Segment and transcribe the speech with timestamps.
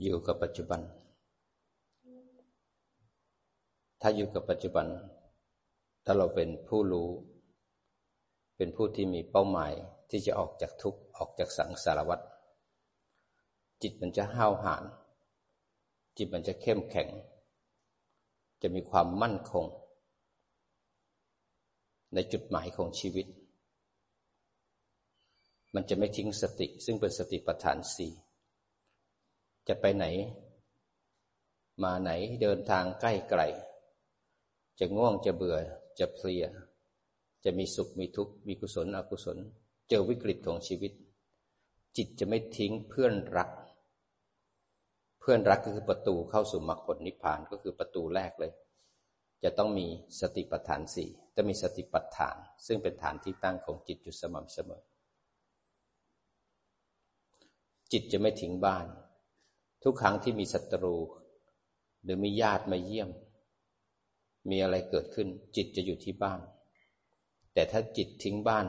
[0.00, 0.80] อยู่กับปัจจุบัน
[4.00, 4.86] ถ้าอยู่กับปัจจุบัน
[6.04, 7.08] ถ้าเราเป็นผู้รู้
[8.56, 9.72] เป็นผู้ที่มีเป้าหมาย
[10.10, 12.20] ที่จะออกจากทุกข์ออกจากสังสารวัฏ
[13.82, 14.82] จิตมันจะห้าวหาญ
[16.16, 17.08] จิตมันจะเข้มแข็ง
[18.62, 19.66] จะมีความมั่นคง
[22.14, 23.26] ในจุดหมายของชีวิต
[25.74, 28.12] มันจะไม่ทิ้งสติซึ่งเป็นสติปัฏฐานสี่
[29.68, 30.06] จะไปไหน
[31.82, 32.10] มาไหน
[32.42, 33.42] เดินทางใกล้ไกล
[34.78, 35.56] จะง่วงจะเบื่อ
[35.98, 36.44] จะเพลีย
[37.44, 39.38] จะมีสุขมีทุกข์มีกุศลอกุศล
[39.88, 40.92] เจอวิกฤตของชีวิต
[41.96, 43.50] จิตจะไม่ทิ้งเพื่อนรัก
[45.20, 48.52] เพื่อนรักก็คือประตูเข้าสู่มรรคผลนิพพานก็คือประตูแรกเลย
[49.42, 49.86] จะต้องมี
[50.20, 54.82] สติปัฏฐานสี่จะมีสติปัฏฐาน ซึ่งเป็นฐานที่ตั้งของจิตอยู่สม่ำเสมอ
[57.92, 58.86] จิตจะไม่ทิ้งบ้าน
[59.82, 60.96] ทุกครั้งที่มีศัตรู
[62.02, 63.10] หรือมีญาติมาเยี่ยม
[64.50, 66.40] มีอะไรเกิดขึ้น จิตจะอยู่ที่บ้าน
[67.52, 68.66] แต่ถ้าจิตทิ้งบ้าน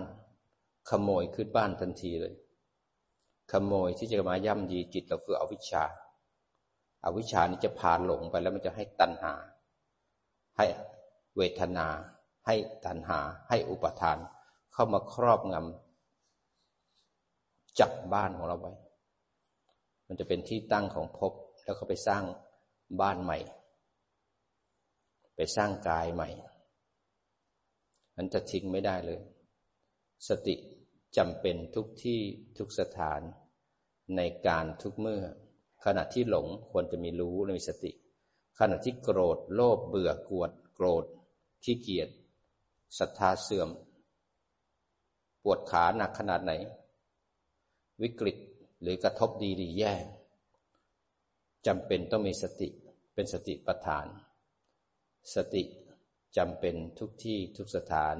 [0.90, 2.36] ขโมยขึ้นบ้านทันทีเลย
[3.52, 5.84] ขโมยที่จะมาย่ำยีจิตเราคืออวิชชา
[7.04, 9.34] อาวิชชานี้จะพาหลงไปแล้วมันจะให้ตัณหา
[10.58, 10.66] ให้
[11.38, 11.88] เวทนา
[12.46, 14.18] ให้ตัณหา ให้อุปทาน
[14.74, 18.74] เข้ามาครอบงำจับบ้านของเราไว้
[20.14, 22.24] มันจะเป็นที่ตั้งของภพแล้วเขาไปสร้าง
[23.02, 23.38] บ้านใหม่
[25.36, 26.30] ไปสร้างกายใหม่
[28.18, 29.20] มันจะทิ้งไม่ได้เลย
[30.28, 30.56] สติ
[31.18, 32.20] จำเป็นทุกที่
[32.58, 33.22] ทุกสถาน
[34.18, 35.24] ในการทุกเมื่อ
[35.86, 37.92] ขณะที่หลงควรจะมีรู้และมีสติ
[38.60, 41.04] ขณะที่โกรธโลภเบื่อกวด โกรธ
[41.64, 42.10] ขี้เกียจ
[43.00, 43.70] ศรัทธาเสื่อม
[45.44, 46.52] ปวดขาหนักขนาดไหน
[48.04, 48.38] วิกฤต
[48.82, 49.96] หรือกระทบดีหรือแย่
[51.68, 52.70] จำเป็นต้องมีสติ
[53.14, 54.08] เป็นสติปัฏฐาน
[55.36, 55.64] สติ
[56.38, 58.16] จำเป็นทุกที่ทุกสถาน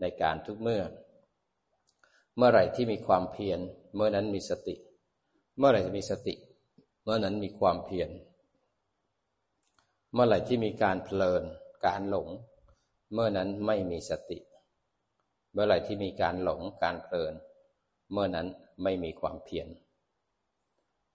[0.00, 0.82] ในการทุกเมื่อ
[2.36, 3.60] เมื่อไหร่ที่มีความเพียร
[3.94, 4.74] เมื่อนั้นมีสติ
[5.58, 6.34] เมื่อไหร่จะมีสติ
[7.02, 8.10] เมื่อนั้นมีความเพียร
[10.12, 11.42] เมื่อไหร่ที่มีการเพลิน
[11.86, 12.28] การหลง
[13.12, 14.38] เมื่อนั้นไม่มีสติ
[15.52, 17.34] เมื่อไหร่ที่มีการหลงการเพลิน
[18.12, 18.46] เมื่อนั้น
[18.82, 19.68] ไม่มีความเพียร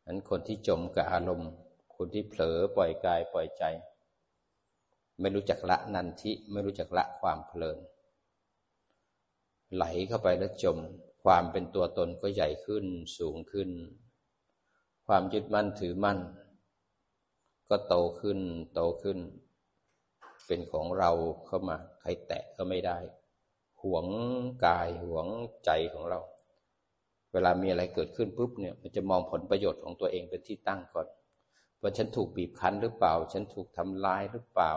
[0.10, 1.52] นั้นคนที่จมกับอารมณ์
[1.96, 3.64] คนที่เผลอปล่อยกายปล่อยใจ
[5.20, 7.78] ไม่รู้จักละนันทิไม่รู้จักละความเพลิน
[9.76, 10.78] ไหลเข้าไปแล้วจม
[11.24, 12.86] ความเป็นตัวตนก็ใหญ่ขึ้น
[13.18, 13.70] สูงขึ้น
[15.08, 16.20] ความยึดมั่นถือมั่น
[17.70, 18.40] ก็โตขึ้น
[18.74, 19.20] โตขึ้น
[20.46, 21.12] เป็นของเรา
[21.46, 22.98] เข้ามา ใครแตะก็ไม่ได้
[23.82, 24.08] หวง
[24.66, 25.28] กายหวง
[25.66, 26.20] ใจของเรา
[27.34, 31.08] เวลามีอะไรเกิดขึ้นปุ๊บเนี่ย มันจะมองผลประโยชน์ของตัวเองเป็นที่ตั้งก่อน
[31.82, 34.74] ว่าฉันถูกบีบคั้นหรือเปล่า ฉันถูกทำลายหรือเปล่า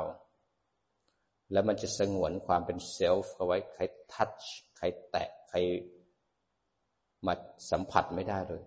[1.52, 4.30] แล้วมันจะสงวนความเป็นเซลฟ์เอาไว้ใครทัช
[4.76, 5.58] ใครแตะใคร
[7.26, 7.34] มา
[7.70, 8.62] สัมผัสไม่ได้เลย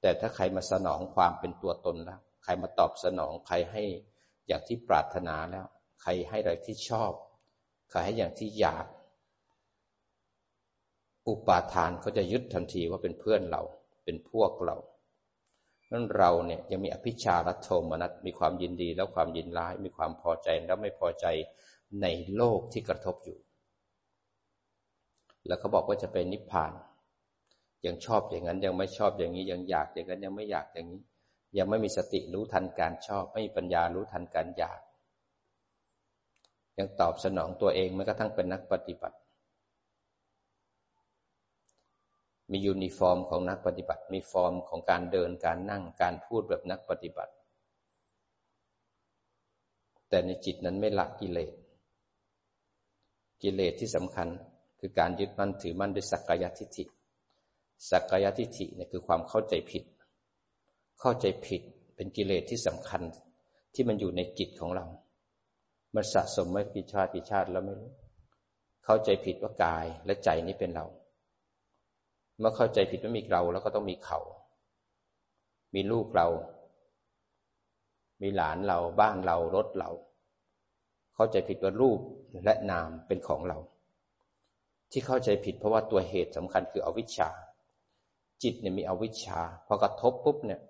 [0.00, 3.82] แต่ถ้าใครมาสนองความเป็นตัวตนแล้ว ใครมาตอบสนอง ใครให้
[4.46, 5.66] อย่างที่ปรารถนาแล้ว
[6.02, 7.12] ใครให้อะไรที่ชอบ
[7.90, 8.86] ใครให้อย่างที่อยาก
[11.28, 13.62] อุปาทานเขาจะยึดทันทีว่าเป็นเพื่อนเรา
[14.04, 14.76] เป็นพวกเรา
[15.92, 21.26] นั้นเราเนี่ยยังมีอภิชาลัทโทมนัสมีความยินดีแล้วความยินร้าย มีความพอใจแล้วไม่พอใจ
[22.02, 23.38] ในโลกที่กระทบอยู่
[25.46, 26.72] แล้วเขาบอกว่าจะเป็นนิพพาน
[27.86, 31.00] ยังชอบอย่างนั้นยังไม่ชอบอย่างนี้ยังอยากอย่างนั้นยังไม่อยากอย่างนี้
[31.58, 34.80] ยังไม่มีสติรู้ทันการชอบ ไม่มีปัญญารู้ทันการอยาก
[36.78, 39.16] ยังตอบสนองตัวเองแม้กระทั่งเป็นนักปฏิบัติ
[42.50, 47.32] มียูนิฟอร์มของนักปฏิบัติ มีฟอร์มของการเดินการนั่งการพูดแบบนักปฏิบัติ
[50.08, 51.52] แต่ในจิตนั้นไม่ละกิเลส
[53.42, 54.28] กิเลสที่สำคัญ
[54.80, 56.84] คือการยึดมั่นถือมั่นด้วยสักกายทิฏฐิ
[57.90, 59.84] สักกายทิฏฐิเนี่ยคือความเข้าใจผิด
[61.00, 61.62] เข้าใจผิด
[61.96, 63.02] เป็นกิเลสที่สำคัญ
[63.74, 64.86] ที่มันอยู่ในจิตของเรา
[65.94, 67.90] มันสะสมไม่กี่ชาติกี่ชาติแล้วไม่รู้
[68.84, 70.86] เข้าใจผิดว่ากายและใจนี้เป็นเรา
[72.38, 74.18] เมื่อเข้าใจผิดว่ามีเราแล้วก็ต้องมีเขา
[75.74, 76.28] มีลูกเรา
[78.22, 79.90] มีหลานเรา บ้านเรา รถเรา
[81.14, 82.00] เข้าใจผิดว่ารูป
[82.44, 83.58] และนามเป็นของเรา
[84.90, 87.28] ที่เข้าใจผิดเพราะว่าตัวเหตุสำคัญคืออวิชชา
[88.42, 90.60] จิตเนี่ยมีอวิชชา พอกระทบปุ๊บเนี่ย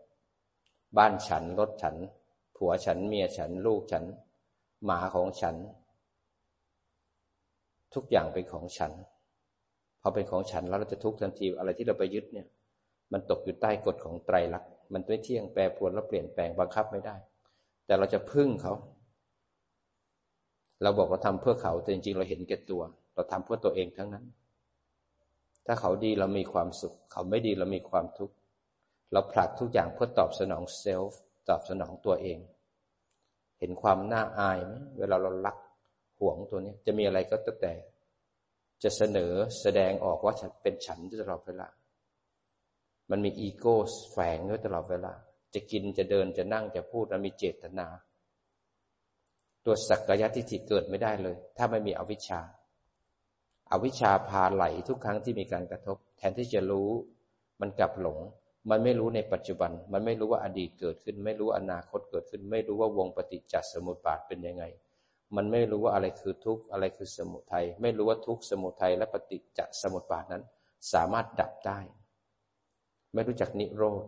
[0.99, 1.97] บ้านฉัน รถฉัน
[2.57, 4.05] ผัวฉัน เมียฉัน ลูกฉัน
[4.85, 5.57] หมาของฉัน
[7.95, 8.93] ทุกอย่างเป็นของฉัน
[10.07, 12.47] พอเป็นของฉันแล้วเราจะทุกข์ทันทีอะไรที่เราไปยึดเนี่ย
[13.13, 17.17] มันตกอยู่ใต้กฎของไตรลักษณ์มันไม่เที่ยงแปรปรวนแล้วเปลี่ยนแปลงบังคับไม่ได้
[17.87, 18.73] แต่เราจะพึ่งเขา
[20.83, 22.83] เราบอกเราทำเพื่อเขาแต่จริงๆ เราเห็นแก่ตัว
[23.15, 24.25] เราทำเพื่อตัวเองทั้งนั้น
[25.67, 28.35] ถ้าเขาดีเรามีความสุข เขาไม่ดีเรามีความทุกข์
[29.13, 32.39] เราผลักทุกอย่างเพื่อตอบสนองเซลฟ์ตอบสนองตัวเอง
[33.59, 35.57] เห็นความน่าอายไหมเวลาเรารัก
[36.19, 37.73] ห่วงตัวนี้จะมีอะไรก็แต่
[38.85, 39.33] จะเสนอ
[39.63, 41.69] แสดงออกว่าฉันเป็นฉันตลอดเวลา
[43.11, 43.77] มันมีอีโก้
[44.13, 45.13] แฝงด้วยตลอดเวลา
[45.55, 47.87] จะกินจะเดินจะนั่งจะพูดมันมีเจตนา
[49.65, 52.41] ตัวสักกายทิฏฐิเกิดไม่ได้เลย ถ้าไม่มีอวิชชา
[53.71, 56.89] อาวิชชาพาไหลทุกครั้งที่มีการกระทบ แทนที่จะรู้
[57.61, 58.19] มันกลับหลง
[58.71, 64.65] มันไม่รู้ในปัจจุบัน มันไม่รู้ว่าอดีตเกิดขึ้น ไม่รู้อนาคตเกิดขึ้น ไม่รู้ว่าวงปฏิจจสมุปบาทเป็นยังไง
[65.37, 70.43] มันไม่รู้ว่าอะไรคือทุกข์อะไรคือสมุทัยไม่รู้ว่าทุกข์สมุทัยและปฏิจจสมุปบาทนั้น
[70.93, 71.81] สามารถดับได้
[73.15, 74.05] ไม่รู้จักนิโรธ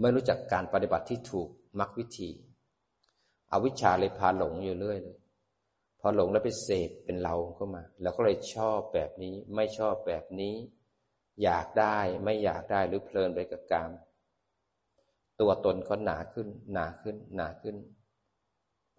[0.00, 1.48] ไม่รู้จักการปฏิบัติที่ถูก
[1.78, 2.30] มรรควิธี
[3.52, 5.18] อวิชชาเลยพาหลงอยู่เรื่อยเลย
[6.00, 10.54] พอหลงแล้วไปเสพเป็นเราเข้ามา แล้วก็เลยชอบแบบนี้ ไม่ชอบแบบนี้
[11.42, 13.90] อยากได้ไม่อยากได้หรือเพลินไปกับกาม
[15.40, 17.76] ตัวตนก็หนาขึ้น หนาขึ้น หนาขึ้น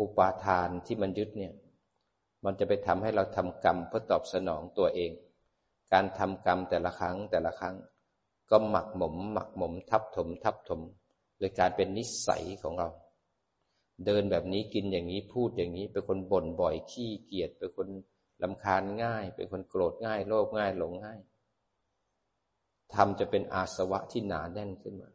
[0.01, 1.53] อุปาทานที่มันยึดเนี่ย
[2.45, 5.11] มันจะไปทำให้เราทำกรรมเพื่อตอบสนองตัวเอง
[5.93, 7.75] การทำกรรมแต่ละครั้งแต่ละครั้ง
[8.49, 10.81] ก็หมักหมม หมักหมมทับถม ทับถม
[11.37, 12.89] โดยการเป็นนิสัยของเรา
[14.05, 17.87] เดินแบบนี้กินอย่างนี้พูดอย่างนี้ เป็นคนบ่นบ่อยขี้เกียจเป็นคน
[18.43, 21.19] ลำคาญง่าย เป็นคนโกรธง่ายโลภง่ายหลงง่าย
[22.93, 25.09] ธรรมจะเป็นอาสวะที่หนาแน่นขึ้นมา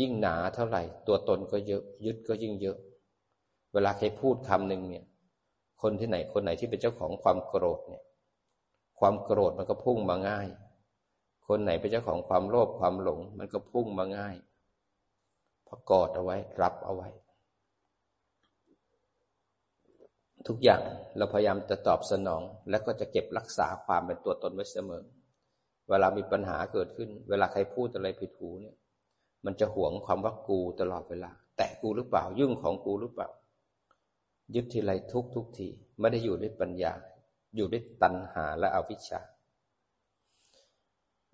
[0.00, 2.78] ยิ่งหนาเท่าไหร่ ตัวตนก็เยอะ ยึดก็ยิ่งเยอะ
[3.72, 5.04] เวลาใครพูดคำหนึ่งเนี่ย
[5.82, 8.02] คนที่ไหนคนไหนที่เป็นเจ้าของความโกรธเนี่ย
[8.98, 10.48] ความโกรธมันก็พุ่งมาง่าย
[11.46, 14.36] คนไหนเป็นเจ้าของความโลภความหลง มันก็พุ่งมาง่าย
[15.66, 17.08] พอกอดเอาไว้ รับเอาไว้
[20.48, 20.82] ทุกอย่าง
[21.16, 25.02] เราพยายามจะตอบสนอง แล้วก็จะเก็บรักษาความเป็นตัวตนไว้เสมอ
[25.88, 28.76] เวลามีปัญหาเกิดขึ้น เวลาใครพูดอะไรผิดหูเนี่ย
[29.44, 33.28] มันจะหวงความว่ากูตลอดเวลา แตะกูหรือเปล่า ยุ่งของกูหรือเปล่า
[34.54, 35.68] ยึดทีไรทุกทุกที
[36.00, 36.92] ไม่ได้อยู่ด้วยปัญญา
[37.56, 39.20] อยู่ด้วยตัณหาและอวิชชา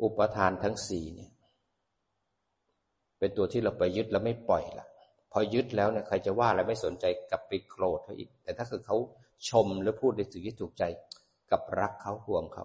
[0.02, 1.30] อุปทานทั้งสี่เนี่ย
[3.18, 4.86] เป็นตัวที่เราไปยึดแล้วไม่ปล่อยละ
[5.32, 8.96] พอยึดแล้วเนี่ยใครจะว่าอะไรไม่สนใจกลับไปโกรธเขาอีก แต่ถ้าคือเขา
[9.48, 10.84] ชมหรือพูดในสิ่งที่ถูกใจ
[11.50, 12.64] กับรักเขาห่วงเขา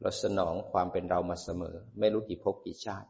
[0.00, 3.08] เราสนองความเป็นเรามาเสมอ ไม่รู้กี่ภพกี่ชาติ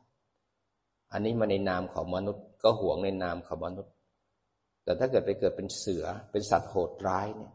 [1.12, 3.92] อันนี้มาในนามของมนุษย์ ก็ห่วงในนามของมนุษย์
[4.84, 7.52] แต่ถ้าเกิดไปเกิดเป็นเสือเป็นสัตว์โหดร้ายเนี่ย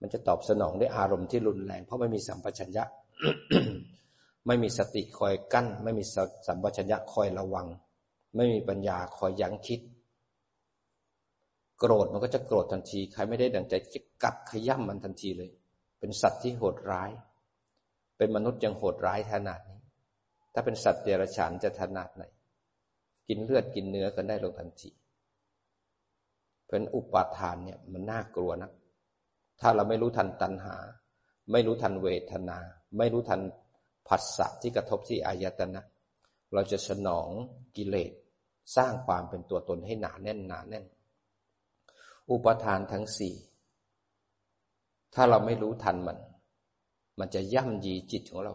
[0.00, 2.84] มันจะตอบสนองด้วยอารมณ์ที่รุนแรง เพราะไม่มีสัมปชัญญะ
[4.46, 6.04] ไม่มีสติคอยกั้น ไม่มี
[6.46, 7.66] สัมปชัญญะคอยระวัง
[8.36, 9.80] ไม่มีปัญญาคอยยั้งคิด
[11.78, 15.50] โกรธมันก็จะโกรธทันที ใครไม่ได้ดังใจจะกัดขย่ำมันทันทีเลย
[15.98, 17.10] เป็นสัตว์ที่โหดร้าย
[18.16, 19.80] เป็นมนุษย์ยังโหดร้ายขนาดนี้
[20.54, 22.24] ถ้าเป็นสัตว์เดรัจฉานจะขนาดไหน
[23.28, 24.90] กินเลือดกินเนื้อกันได้ลงทันที
[26.70, 28.70] เป็นอุปาทานเนี่ยมันน่ากลัวนะ
[29.60, 30.76] ถ้าเราไม่รู้ทันตัณหา
[31.52, 32.58] ไม่รู้ทันเวทนา
[32.98, 33.40] ไม่รู้ทัน
[34.08, 35.82] ผัสสะที่กระทบที่อายตนะ
[36.52, 37.28] เราจะสนอง
[37.76, 38.12] กิเลส
[38.76, 40.84] สร้างความเป็นตัวตนให้หนาแน่นหนาแน่น
[42.30, 43.34] อุปทานทั้งสี่
[45.14, 46.18] ถ้าเราไม่รู้ทันมัน
[47.18, 48.54] มันจะย่ำยีจิตของเรา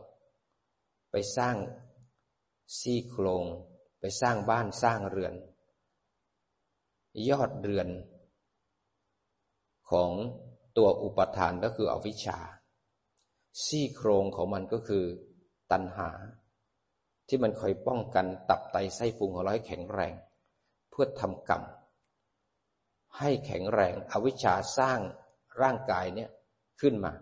[1.12, 1.56] ไปสร้าง
[2.78, 3.46] ซี่โครง
[4.00, 5.34] ไปสร้างบ้านสร้างเรือน
[7.30, 7.88] ยอดเรือน
[9.92, 10.12] ของ
[10.78, 12.40] ตัวอุปทานก็คืออวิชชา
[13.66, 15.04] ซี่โครงของมันก็คือ
[15.72, 16.10] ตัณหา
[17.28, 20.14] ที่มันคอยป้องกันตับไตไส้พุงของเราให้แข็งแรง
[20.92, 21.64] เพื่อทำกรรม
[23.20, 25.00] ให้แข็งแรง อวิชชาสร้าง
[25.62, 26.30] ร่างกายเนี่ย
[26.82, 27.14] ขึ้นมา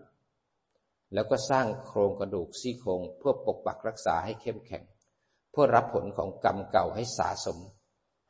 [1.14, 4.84] แล้วก็สร้างโครงกระดูกซี่โครงเพื่อปกปักรักษาให้เข้มแข็ง
[5.52, 7.58] เพื่อรับผลของกรรมเก่าให้สะสม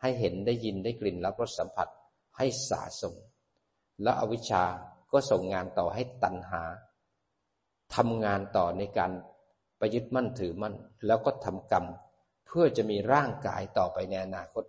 [0.02, 1.88] ให้เห็นได้ยินได้กลิ่นรับรสสัมผัส
[2.36, 3.14] ให้สะสม
[4.02, 4.64] แล้วอวิชชา
[5.12, 6.62] ก็ส่งงานต่อให้ตัณหา
[7.94, 9.12] ทำงานต่อในการ
[9.78, 10.74] ไปยึดมั่นถือมั่น
[11.06, 11.84] แล้วก็ทำกรรม
[12.46, 14.64] เพื่อจะมีร่างกายต่อไปในอนาคต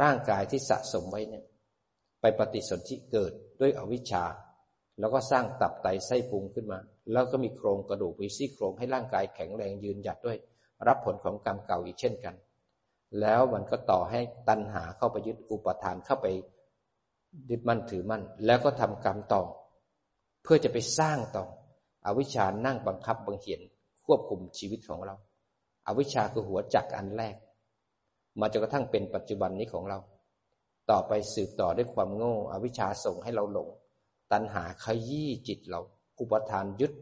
[0.00, 1.44] ร่างกายที่สะสมไว้เนี่ย
[2.20, 4.24] ไปปฏิสนธิเกิดด้วยอวิชชา
[4.98, 6.78] แล้วก็สร้างตับไตไส้พุงขึ้นมา
[7.12, 10.38] แล้วก็มีโครงกระดูกมีซี่โครงให้ร่างกายแข็งแรงยืนหยัดด้วย
[10.86, 12.34] รับผลของกรรมเก่าอีกเช่นกัน
[13.20, 16.26] แล้วมันก็ต่อให้ตัณหาเข้าไปยึดอุปทานเข้าไป
[17.50, 19.42] ยึดมั่นถือมั่น แล้วก็ทำกรรมต่อ
[20.42, 21.44] เพื่อจะไปสร้างต่อ
[22.06, 23.60] อวิชานั่งบังคับบังเขียน
[24.06, 25.14] ควบคุมชีวิตของเรา
[25.86, 27.36] อาวิชาคือหัวจักอันแรก
[28.40, 29.98] มาจนกระทั่งเป็นปัจจุบันนี้ของเรา
[30.90, 33.68] ต่อไปสืบต่อด้วยความโง่ อวิชาส่งให้เราหลง
[34.32, 35.80] ตัณหาขยี้จิตเรา
[36.20, 36.92] อุปทานยึด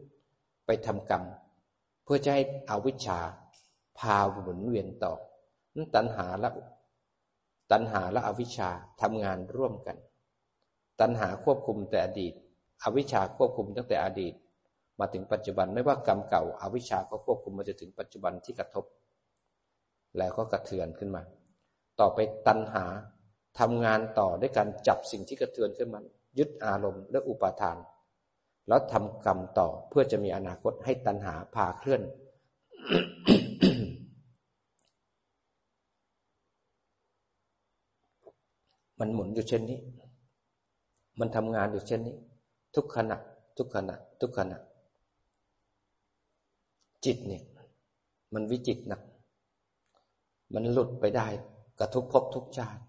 [0.65, 1.23] ไปทำกรรม
[2.03, 3.19] เพื่อจะให้อวิชชา
[3.97, 5.13] พาหมุนเวียนต่อ
[5.75, 6.49] นั้นตัณหาและ
[7.71, 8.69] ตัณหาและอวิชชา
[9.01, 9.97] ทำงานร่วมกัน
[10.99, 12.33] ตัณหาควบคุมแต่อดีต
[12.83, 14.33] อวิชชาควบคุมตั้งแต่อดีต
[14.99, 18.85] มาถึงปัจจุบันไม่ว่ากรรมเก่าอาวิชชาก็ควบคุมมาจะถึงปัจจุบันที่กระทบ
[20.17, 21.21] แล้วก็กระเทือนขึ้นมา
[21.99, 22.85] ต่อไปตัณหา
[23.59, 25.99] ทำงานต่อด้วยการจับสิ่งที่กระเทือนขึ้นมา
[26.37, 27.77] ยึดอารมณ์และอุปาทาน
[28.67, 32.01] แล้วทำกรรมต่อเพื่อจะมีอนาคตให้ตัณหาพาเคลื่อน
[38.99, 39.79] มันหมุนอยู่เช่นนี้
[41.19, 42.15] มันทำงานอยู่เช่นนี้
[42.75, 43.17] ทุกขณะ
[43.57, 44.57] ทุกขณะ ทุกขณะ
[47.05, 47.43] จิตเนี่ย
[48.33, 48.99] มันวิจิตนะ
[50.53, 51.27] มันหลุดไปได้
[51.79, 52.81] กับทุกภพทุกชาติ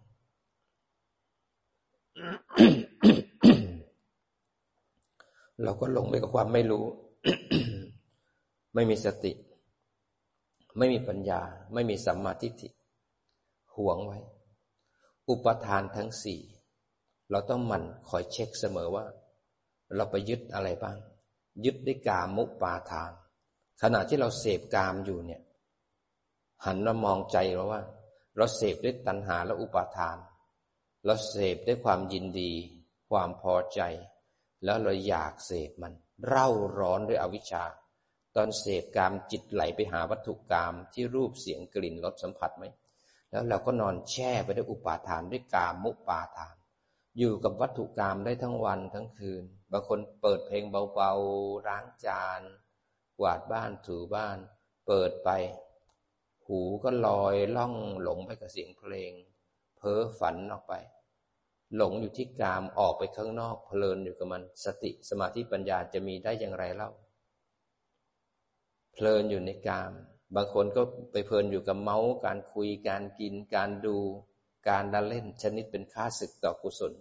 [5.62, 6.84] เราก็หลงไปกับความไม่รู้
[8.74, 9.32] ไม่มีสติ
[10.78, 11.40] ไม่มีปัญญา
[11.74, 12.68] ไม่มีสัมมาทิฏฐิ
[13.76, 14.18] ห่วงไว้
[15.28, 16.40] อุปทานทั้งสี่
[17.30, 19.04] เราต้องหมั่นคอยเช็คเสมอว่า
[19.96, 20.96] เราไปยึดอะไรบ้าง
[21.64, 23.12] ยึดด้วยกามุปาทาน
[23.82, 25.42] ขณะที่เราเสพกามอยู่เนี่ย
[26.64, 27.82] หันมามองใจเราว่า
[28.36, 30.16] เราเสพด้วยตัณหาและอุปาทาน
[31.04, 32.52] เราเสพด้วยความยินดี
[33.10, 33.80] ความพอใจ
[34.64, 35.92] แล้วเราอยากเสพมัน
[36.26, 37.64] เร่าร้อนด้วยอวิชชา
[38.36, 42.64] ตอนเสพกามจิตไหลไปหาวัตถุกามที่รูปเสียงกลิ่นรสสัมผัสไหม
[43.30, 46.56] แล้วเราก็นอนแช่ไปด้วยอุปาทานด้วยกามมุปาทาน
[47.18, 52.42] อยู่กับวัตถุกามได้ทั้งวันทั้งคืน บางคนเปิดเพลงเบาๆล้างจาน
[53.18, 54.38] กวาดบ้านถูบ้าน
[54.86, 55.30] เปิดไป
[56.46, 59.12] หูก็ลอยล่องหลงไปกับเสียงเพลง
[59.76, 60.74] เพ้อฝันออกไป
[61.76, 66.90] หลงอยู่ที่กามออกไปข้างนอกเพลินอยู่กับมัน สติสมาธิปัญญาจะมีได้อย่างไรเล่า
[68.92, 69.92] เพลินอยู่ในกาม
[70.34, 70.82] บางคนก็
[71.12, 73.98] ไปเพลินอยู่กับเมาส์การคุยการกิน การดู
[74.68, 76.92] การดันเล่นชนิดเป็นค่าศึกต่อกุศล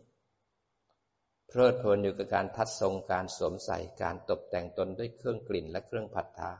[1.47, 6.51] เพลิดเพลินอยู่กับการทัดทรงการสวมใส่การตกแต่งตนด้วยเครื่องกลิ่นและเครื่องผัดทา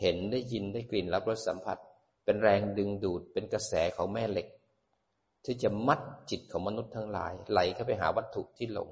[0.00, 1.78] เห็นได้ยินได้กลิ่นรับรสสัมผัส
[2.24, 4.48] เป็นแรงดึงดูดเป็นกระแสของแม่เหล็ก
[5.44, 8.90] ที่จะมัดจิตของมนุษย์ทั้งหลาย ไหลเข้าไปหาวัตถุที่หลง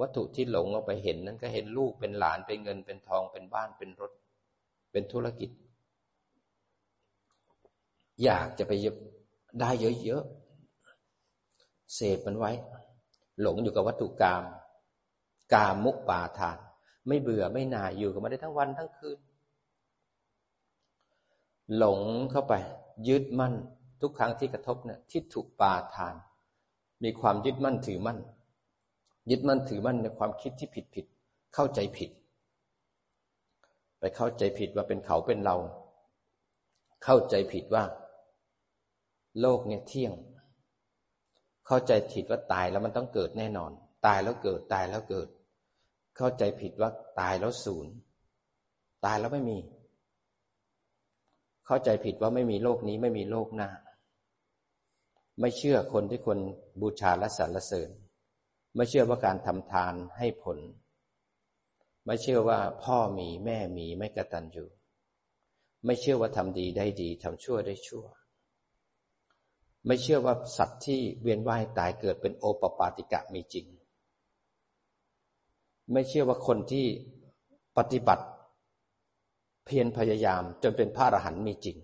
[0.00, 4.12] วัตถุที่หลงเอาไปเห็นนั้นก็เห็นลูกเป็นหลานเป็นเงินเป็นทองเป็นบ้านเป็นรถ
[4.92, 5.50] เป็นธุรกิจ
[8.22, 8.72] อยากจะไป
[9.60, 9.70] ได้
[10.04, 10.24] เยอะ
[11.94, 12.50] เสพมันไว้
[13.40, 14.42] หลงอยู่กับวัตถุกรรม
[15.52, 16.58] กามมุกปาทาน
[17.08, 19.18] ไม่เบื่อไม่น่ายอยู่กับมันได้ทั้งวันทั้งคืน
[21.76, 22.00] หลง
[22.30, 22.54] เข้าไป
[23.08, 23.54] ยึดมั่น
[24.00, 26.14] ทุกครั้งที่กระทบเนี่ยทิฏฐุปาทาน
[27.04, 28.18] มีความยึดมั่นถือมั่น
[29.30, 31.06] ยึดมั่นถือมั่นในความคิดที่ผิดผิด
[31.54, 32.10] เข้าใจผิด
[33.98, 35.56] ไปเข้าใจผิดว่าเป็นเขาเป็นเรา
[37.04, 37.84] เข้าใจผิดว่า
[39.40, 40.12] โลกเนี่ยเที่ยง
[41.66, 43.70] เข้าใจผิดว่าตายแล้วมันต้องเกิดแน่นอน
[44.06, 45.28] ตายแล้วเกิดตายแล้วเกิด
[46.16, 46.90] เข้าใจผิดว่า
[47.20, 47.92] ตายแล้วศูนย์
[49.04, 49.58] ตายแล้วไม่มี
[51.66, 53.70] เข้าใจผิดว่าไม่มีโลกนี้ไม่มีโลกหน้า
[55.40, 56.38] ไม่เชื่อคนที่คน
[56.80, 57.90] บูชาและสรรเสริญ
[58.76, 60.58] ไม่เชื่อว่าการทำทานให้ผล
[62.06, 64.68] ไม่เชื่อว่าพ่อมีแม่มีไม่กระตันอยู่
[65.84, 68.04] ไม่เชื่อว่าทำดีได้ดีทำชั่วได้ชั่ว
[69.86, 73.66] ไม่เชื่อว่าสัตว์ที่เวียนว่ายตายเกิดเป็นโอปปาติกะมีจริง
[75.92, 76.86] ไม่เชื่อว่าคนที่
[77.78, 78.24] ปฏิบัติ
[79.64, 81.76] เพียรพยายามจนเป็นพระอรหันต์มีจริง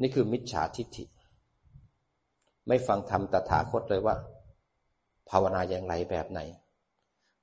[0.00, 1.04] นี่คือมิจฉาทิฏฐิ
[2.68, 4.16] ไม่ฟังธรรมตถาคตเลยว่า
[5.30, 6.40] ภาวนาอย่างไรแบบไหน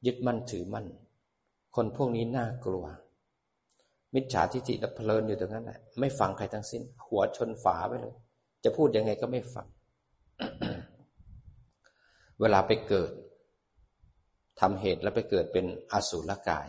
[0.05, 0.85] ยึดมั่นถือมั่น
[1.75, 2.85] คนพวกนี้น่ากลัว
[4.15, 8.15] มิจฉาทิฏฐิและเพลินอยู่ตรงนั้นแหละไม่ฟังใครทั้งสิ้น หัวชนฝาไปเลย
[8.63, 9.67] จะพูดยังไงก็ไม่ฟัง
[12.39, 13.11] เวลาไปเกิด
[14.59, 16.67] ทำเหตุแล้วไปเกิดเป็นอสุรกาย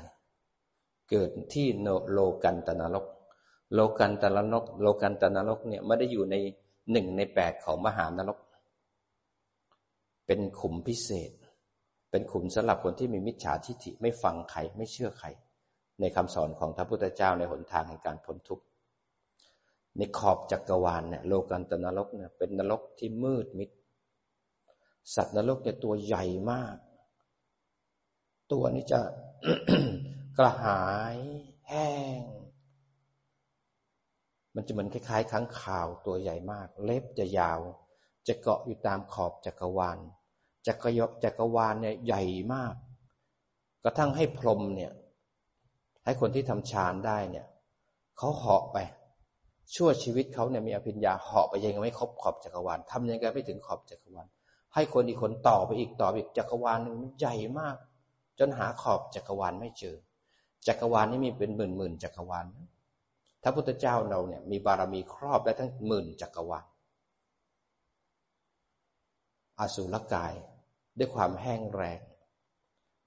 [1.11, 1.67] เกิดที่
[2.13, 3.07] โลกันตนรก
[3.75, 6.37] โลกันตนรก โลกันตนรกเนี่ยไม่ได้อยู่ใน
[6.93, 8.39] หนึ่งในแปดของมหานรก
[10.27, 11.33] เป็นขุมพิเศษ
[12.11, 15.29] เป็นขุมสำหรับคนที่มีมิจฉาทิฏฐิไม่ฟังใคร ไม่เชื่อใคร
[16.01, 18.65] ในคำสอนของพระพุทธเจ้าในหนทางแห่งการพ้นทุกข์
[19.97, 23.71] ในขอบจักรวาลเนี่ยโลกันตนรกเนี่ยเป็นนรกที่มืดมิด
[25.15, 26.77] สัตว์นรกเนี่ยตัวใหญ่มาก
[28.53, 29.01] ตัวนี้จะ
[30.39, 30.83] กระหา
[31.15, 31.17] ย
[31.69, 32.21] แห้ง
[34.55, 37.61] มันจะเหมือนคล้ายๆค้างข่าวตัวใหญ่มาก เล็บจะยาว
[38.27, 39.99] จะเกาะอยู่ตามขอบจักรวาล
[40.67, 42.23] จักรยจักรวาลเนี่ยใหญ่
[42.55, 42.75] มาก
[43.85, 44.93] กระทั่งให้พรมเนี่ย
[46.05, 47.47] ให้คนที่ทำฌานได้เนี่ย
[48.19, 48.77] เขาเหาะไป
[49.75, 54.27] ชั่วชีวิตเขาเนี่ยมีอภิญญาเหาะไปยังไม่ครบขอบจักรวาลทำยังไงไม่ถึงขอบจักรวาล
[54.75, 57.77] ให้คนอีกคนต่อไปอีกต่ออีกจักรวาลหนึ่งมันใหญ่มาก
[58.39, 59.97] จนหาขอบจักรวาลไม่เจอ
[60.67, 62.47] จักรวาลนี้มีเป็นหมื่นหมื่นจักรวาล
[63.43, 66.65] ถ้าพุทธเจ้าเราเนี่ยมีบารมีครอบได้ทั้งหมื่นจักรวาล
[69.61, 70.35] อสุรกาย
[70.99, 72.01] ด้วยความแห้งแรง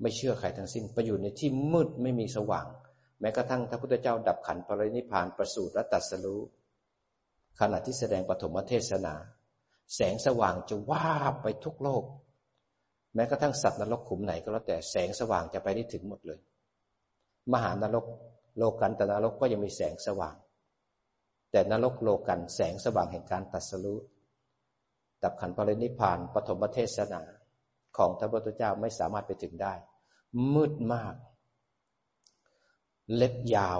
[0.01, 2.65] ไม่เชื่อใครทั้งสิ้นไปอยู่ในที่มืดไม่มีสว่าง
[3.19, 6.41] แม้กระทั่งพระพุทธเจ้าดับขันปรินิพานประสูติและตัดสรู้
[7.59, 9.15] ขณะที่แสดงปฐมเทศนา
[9.95, 11.07] แสงสว่างจะว่า
[11.41, 12.03] ไปทุกโลก
[13.15, 16.39] แม้กระทั่งสัตว์นรกขุมไหนก็แล้วแต่แสงสว่างจะไปได้ถึงหมดเลย
[17.53, 18.05] มหานรก
[18.57, 20.35] โลกันตนรกก็ยังมีแสงสว่าง
[21.51, 23.99] แต่นรกโลกันแสงสว่างแห่งการตัดสรู้
[25.23, 27.21] ดับขันปรินิพานปฐมเทศนา
[27.97, 29.73] ของพระพุทธเจ้าไม่สามารถไปถึงได้
[30.53, 31.15] มืดมาก
[33.15, 33.79] เล็บยาว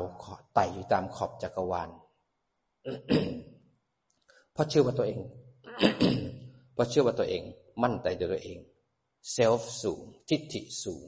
[0.53, 1.89] ไต่อยู่ตามขอบจักรวาล
[4.53, 5.19] เพราะเชื่อว่าตัวเอง
[6.73, 7.43] เพราะเชื่อว่าตัวเอง
[7.83, 8.57] มั่นใจตัวเอง
[9.31, 11.05] เซลฟ์สูง ทิฏฐิสูง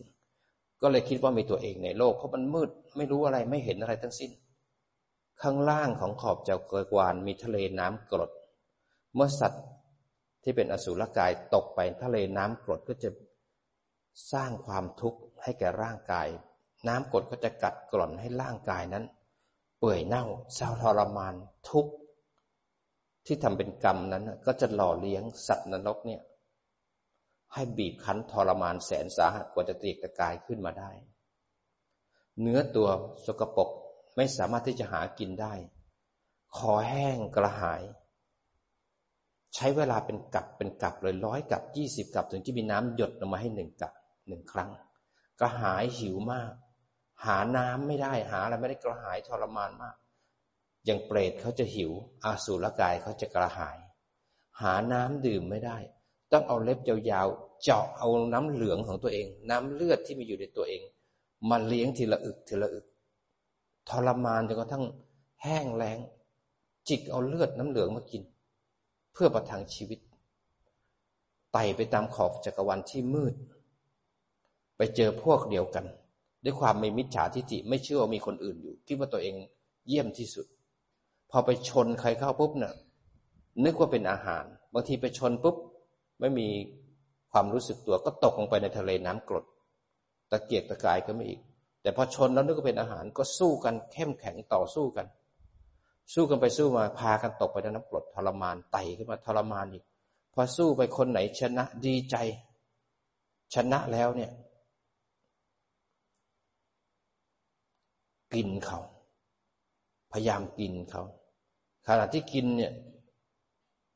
[0.82, 4.32] ก็เลยคิดว่ามีตัวเองในโลก เพราะมันมืดไม่รู้อะไรไม่เห็นอะไรทั้งสิ้น
[5.42, 8.32] ข้างล่างของขอบจักรวาลมีทะเลน้ำกรด
[9.16, 9.66] เมื่อสัตว์
[10.44, 13.10] ที่เป็นอสุรกายตกไปทะเลน้ำกรดก็จะ
[14.34, 16.28] สร้างความทุกข์ให้แก่ร่างกาย
[16.88, 19.06] น้ำกรดก็จะกัดกร่อนให้ร่างกายนั้น
[19.80, 21.34] เปื่อยเน่าเศร้าทรมาน
[21.70, 21.94] ทุกข์
[23.26, 26.22] ที่ทำเป็นกรรมนั้นก็จะหล่อเลี้ยงสัตว์นรกเนี่ย
[27.54, 30.92] ให้บีบคั้นทรมานแสนสาหัสกว่าจะตีกตะกายขึ้นมาได้
[32.42, 32.90] เนื้อตัว
[33.26, 33.70] สกปรก
[34.16, 35.54] ไม่สามารถที่จะหากินได้
[36.58, 37.82] คอแห้งกระหาย
[39.56, 43.94] ใช้เวลาเป็นกับเป็นกับเลยร้อยกับยี่สิบกับถึงจะมีน้ำหยดลงมาให้หนึ่งกับ
[44.28, 44.70] หนึ่งครั้ง
[45.40, 46.52] กระหายหิวมาก
[47.26, 49.96] หาน้ำไม่ได้หาอะไรไม่ได้กระหายทรมานมาก
[50.86, 51.92] อย่างเปรตเขาจะหิว
[52.24, 53.78] อาสูรกายเขาจะกระหาย
[54.62, 55.78] หาน้ำดื่มไม่ได้
[56.32, 60.82] ต้องเอาเล็บยาวๆเจาะเอาน้ำเหลืองของตัวเอง น้ำเลือดที่มีอยู่ในตัวเอง
[61.50, 62.86] มาเลี้ยงทีละอึกทีละอึก
[63.90, 64.86] ทรมานจนกระทั่ง
[65.44, 66.00] แห้งแล้ง
[66.88, 68.24] จิกเอาเลือดน้ำเหลืองมากิน
[69.14, 70.00] เพื่อประทังชีวิต
[71.54, 73.34] ไต่ไปตามขอบจักรวาลที่มืด
[74.78, 75.86] ไปเจอพวกเดียวกัน
[76.44, 79.36] ด้วยความไม่มิจฉาทิฏฐิไม่เชื่อว่ามีคนอื่นอยู่ คิดว่าตัวเอง
[79.88, 80.46] เยี่ยมที่สุด
[81.32, 82.74] พอไปชนใครเข้าปุ๊บเนี่ย
[83.66, 85.56] นึกว่าเป็นอาหาร บางทีไปชนปุ๊บ
[86.20, 86.48] ไม่มี
[87.32, 89.46] ความรู้สึกตัวก็ตกลงไปในทะเลน้ำกรด
[90.32, 91.42] ตะเกียกตะกายก็ไม่อีก
[91.82, 95.08] แต่พอชนแล้วนึกว่าเป็นอาหารก็สู้กันเข้มแข็งต่อสู้กัน
[96.14, 99.84] สู้กันไปสู้มาพากันตกไปในน้ำกรดทรมานไต่ขึ้นมาทรมานอีก
[100.34, 102.16] พอสู้ไปคนไหนชนะดีใจ
[103.56, 104.32] ชนะแล้วเนี่ย
[108.34, 108.80] กินเขา
[110.12, 111.04] พยายามกินเขา
[111.88, 112.74] ขณะที่กินเนี่ย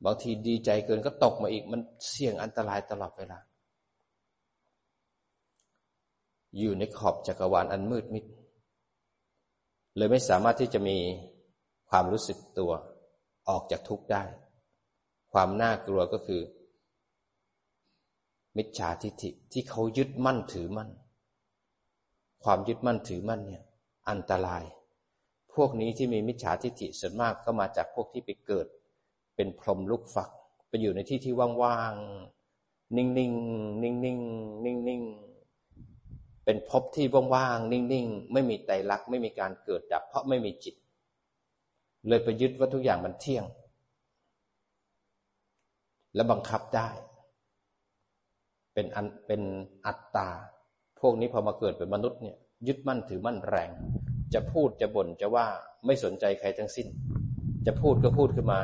[0.04, 3.38] บางทีดีใจเกินก็ตกมาอีก มันเสี่ยงอันตรายตลอดเวลา
[6.58, 8.24] อยู่ในขอบจักรวาลอันมืดมิด
[9.96, 10.98] เลยไม่สามารถที่จะมี
[11.90, 12.72] ความรู้สึกตัว
[13.48, 14.24] ออกจากทุกข์ได้
[15.32, 16.42] ความน่ากลัวก็คือ
[18.56, 20.90] มิจฉาทิฏฐิที่เขายึดมั่นถือมั่น
[22.44, 23.64] ความยึดมั่นถือมั่นเนี่ย
[24.08, 24.64] อันตราย
[25.54, 28.66] พวกนี้ที่มีมิจฉาทิฏฐิส่วนมากก็มาจากพวกที่ไปเกิด
[29.36, 30.30] เป็นพรหมลูกฝัก
[30.68, 33.32] ไปอยู่ในที่ที่ว่างๆ นิ่งๆ นิ่
[33.92, 40.74] งๆ นิ่งๆ เป็นภพที่ว่างๆ นิ่งๆ ไม่มีไตรลักษณ์ไม่มีการเกิดดับ เพราะไม่มีจิต
[42.08, 43.44] เลยไปยึดว่าทุกอย่างมันเที่ยง
[46.14, 46.88] และบังคับได้
[48.74, 49.42] เป็นอันเป็น
[49.86, 50.28] อัตตา
[51.00, 52.36] พวกนี้พอมาเกิดเป็นมนุษย์เนี่ย
[52.68, 53.70] ยึดมั่นถือมั่นแรง
[54.34, 55.46] จะพูดจะบ่นจะว่า
[55.86, 56.88] ไม่สนใจใครทั้งสิ้น
[57.66, 58.60] จะพูดก็พูดขึ้นมา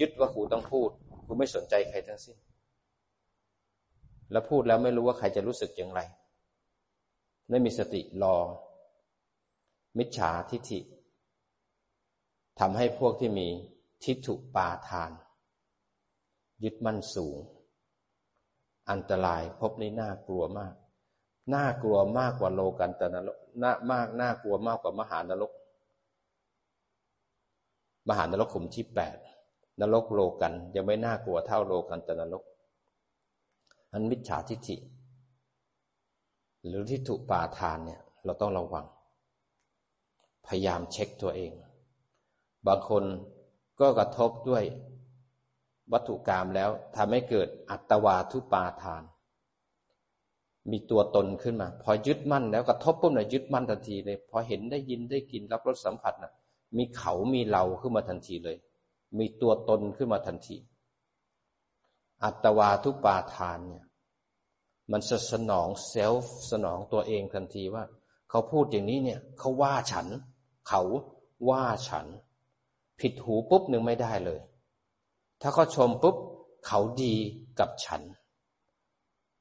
[0.00, 0.90] ยึดว่ากูต้องพูด
[1.26, 2.36] กูไม่สนใจใครทั้งสิ้น
[4.32, 6.00] แล้วพูดแล้วไม่รู้ว่าใครจะรู้สึกอย่างไร
[7.50, 8.36] ไม่มีสติรอ
[9.98, 10.80] มิจฉาทิฏฐิ
[12.60, 13.48] ทำให้พวกที่มี
[14.04, 15.10] ทิฏฐุปาทาน
[16.64, 17.36] ยึดมั่นสูง
[18.90, 20.74] อันตรายพบนี้น่ากลัวมาก
[21.54, 25.52] น่ากลัวมากกว่าโลกันตนรกน่ามากน่ากลัวมากกว่ามหานรก
[28.08, 29.16] มหานรกขุมที่แปด
[29.80, 32.42] นรกโลกันยังไม่น่ากลัวเท่าโลกันตนรก
[33.92, 34.76] อันมิจฉาทิฏฐิ
[36.66, 38.86] หรือทิฏฐุปาทานเนี่ย เราต้องระวัง
[40.46, 41.52] พยายามเช็คตัวเอง
[42.66, 43.04] บางคน
[43.80, 44.64] ก็กระทบด้วย
[45.92, 49.02] วัตถุกรรมแล้วทำให้เกิดอัตวาทุปาทาน
[50.70, 56.32] มีตัวตนขึ้นมา พอยึดมั่นแล้วกระทบปุ๊บเนี่ยยึดมั่นทันทีเลย พอเห็นได้ยินได้กินรับรสสัมผัสนะ
[56.76, 58.56] มีเขามีเราขึ้นมาทันทีเลย
[59.18, 60.56] มีตัวตนขึ้นมาทันที
[62.24, 63.84] อัตวาทุปาทานเนี่ย
[64.92, 67.84] มันจะสนองเซลฟ์สนองตัวเองทันทีว่า
[68.30, 70.06] เขาพูดอย่างนี้เนี่ย เขาว่าฉัน
[70.68, 70.82] เขา
[71.48, 72.06] ว่าฉัน
[73.00, 74.40] ผิดหูปุ๊บหนึ่งไม่ได้เลย
[75.42, 76.16] ถ้าเขาชมปุ๊บ
[76.66, 77.14] เขาดี
[77.58, 78.02] กับฉัน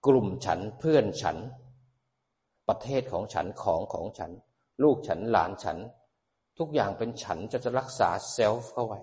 [0.07, 1.37] กลุ่มฉันเพื่อนฉัน
[2.67, 4.31] ประเทศของฉันของของฉัน
[4.83, 5.77] ลูกฉันหลานฉัน
[6.57, 8.99] ทุกอย่างเป็นฉันจะจะรักษาเซลฟ์เข้าไว้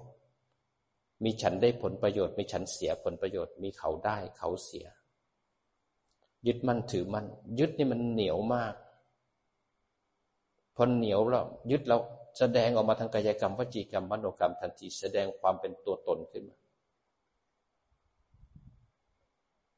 [1.25, 4.87] มีฉันได้ผลประโยชน์ มีฉันเสียผลประโยชน์ มีเขาได้เขาเสีย
[6.47, 7.27] ยึดมั่นถือมั่น
[7.59, 8.75] ยึดนี่มันเหนียวมาก
[10.77, 12.01] พอเหนียวแล้วยึดแล้ว
[12.39, 16.62] แสดงออกมาทางกายกรรมวจีกรรมมโนกรรมทันทีแสดงความเป็นตัวตนขึ้นมา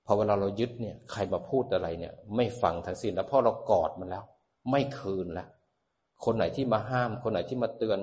[0.06, 4.24] พอเวลาเรายึดเนี่ยใครมาพูดอะไรเนี่ย ไม่ฟังทั้งสิ้นแล้วพราะเรากอดมันแล้ว
[4.70, 5.48] ไม่คืนแล้ว
[6.24, 7.98] คนไหนที่มาห้าม คนไหนที่มาเตือน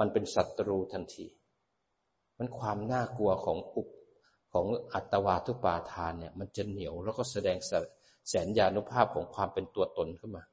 [0.00, 1.26] มันเป็นศัตรูทันที
[2.38, 3.88] มันความน่ากลัวของอุป
[4.52, 7.56] ของอัตวาทุปาทานเนี่ย มันจะเหนียวแล้วก็แสดง
[8.28, 10.44] แสนยานุภาพของความเป็นตัวตนขึ้นมา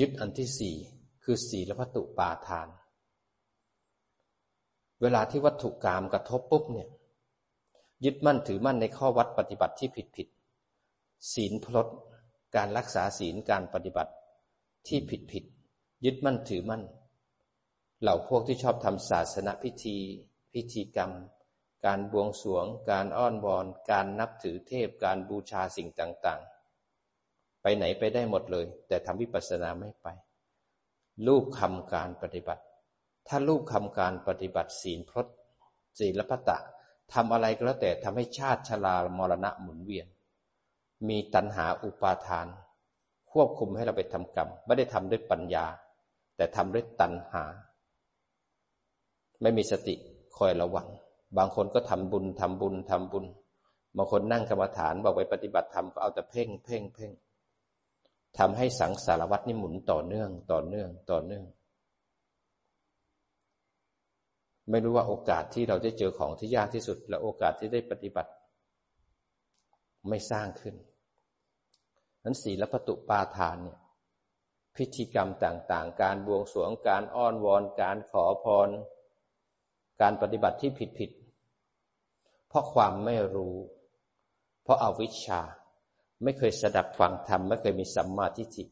[0.00, 0.76] ยึดอันที่สี่
[1.24, 2.68] คือสีและวัตถุปาทาน
[5.02, 6.88] เวลาที่วัตถุกรรมกระทบปุ๊บเนี่ย
[8.04, 10.28] ยึดมั่นถือมั่นในข้อวัดปฏิบัติที่ผิดผิด
[11.34, 11.88] ศีลพลด
[12.56, 14.12] การรักษาศีลการปฏิบัติ
[14.88, 15.44] ที่ผิดผิด
[16.04, 16.82] ยึดมั่นถือมั่น
[18.00, 19.96] เหล่าพวกที่ชอบทำศาสนพิธี
[20.52, 21.10] พิธีกรรม
[21.86, 30.06] การบวงสรวง การอ้อนวอน การนับถือเทพการบูชาสิ่งต่างๆ ไปไหนไปได้หมดเลย แต่ทำวิปัสสนาไม่ไป
[31.26, 32.62] รูปคำการปฏิบัติ
[33.28, 35.26] ถ้ารูปคำการปฏิบัติศีลพลด
[35.98, 36.58] ศีลพัตตะ
[37.14, 40.06] ทำอะไรก็แล้วแต่ทำให้ชาติชรามรณะหมุนเวียน
[41.08, 42.46] มีตัณหาอุปาทาน
[43.32, 45.66] ควบคุมให้เราไปทำกรรม ไม่ได้ทำด้วยปัญญา
[46.36, 47.44] แต่ทำด้วยตัณหา
[49.42, 49.94] ไม่มีสติ
[50.36, 50.88] คอยระวัง
[51.38, 53.24] บางคนก็ทำบุญทำบุญทำบุญ
[53.96, 57.12] บางคนนั่งกรรมฐานบอกไปปฏิบัติธรรมก็เอาแต่เพ่งเพ่งเพ่ง
[58.38, 61.44] ทำให้สังสารวัตนี่หมุนต่อเนื่อง ต่อเนื่อง ต่อเนื่อง
[64.70, 68.30] ไม่รู้ว่าโอกาสที่เราได้เจอของที่ยากที่สุด และโอกาสที่ได้ปฏิบัติ
[70.08, 70.74] ไม่สร้างขึ้น
[72.24, 73.78] นั้นศีลปตุปาทานเนี่ย
[74.76, 78.68] พิธีกรรมต่างๆ การบวงสรวงการอ้อนวอน การขอพร
[80.00, 83.56] การปฏิบัติที่ผิดๆเพราะความไม่รู้
[84.62, 85.40] เพราะอาวิชชา
[86.22, 88.64] ไม่เคยสดับฟังธรรมไม่เคยมีสัมมาทิฏฐิ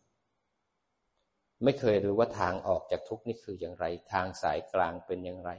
[1.63, 5.51] ไม่เคยรู้ว่าทางออกจากทุกข์นี่คืออย่างไร ทางสายกลางเป็นอย่างไร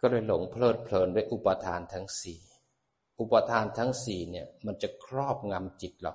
[0.00, 2.40] ก็เลยหลงเพลิดเพลินด้วยอุปทานทั้งสี่
[3.20, 6.12] อุปทานทั้งสี่เนี่ยมันจะครอบงำจิตเรา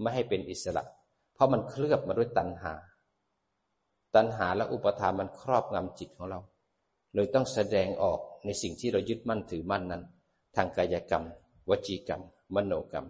[0.00, 0.84] ไม่ให้เป็นอิสระ
[1.34, 2.74] เพราะมันเคลือบมาด้วยตัณหา
[4.14, 6.40] ตัณหาและอุปทานมันครอบงำจิตของเรา
[7.14, 10.02] เลยต้องแสดงออกในสิ่งที่เรายึดมั่นถือมั่นนั้น
[10.56, 11.24] ทางกายกรรม
[11.70, 12.22] วจีกรรม
[12.54, 13.06] มโนกรรม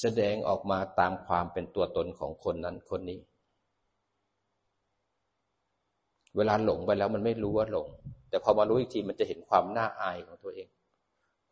[0.00, 3.20] แสดงออกมาตามความเป็นตัวตนของคนนั้นคนนี้
[6.36, 7.86] เวลาหลงไปแล้วมันไม่รู้ว่าหลง
[8.34, 10.68] แต่พอมารู้อีกทีมันจะเห็นความน่าอายของตัวเอง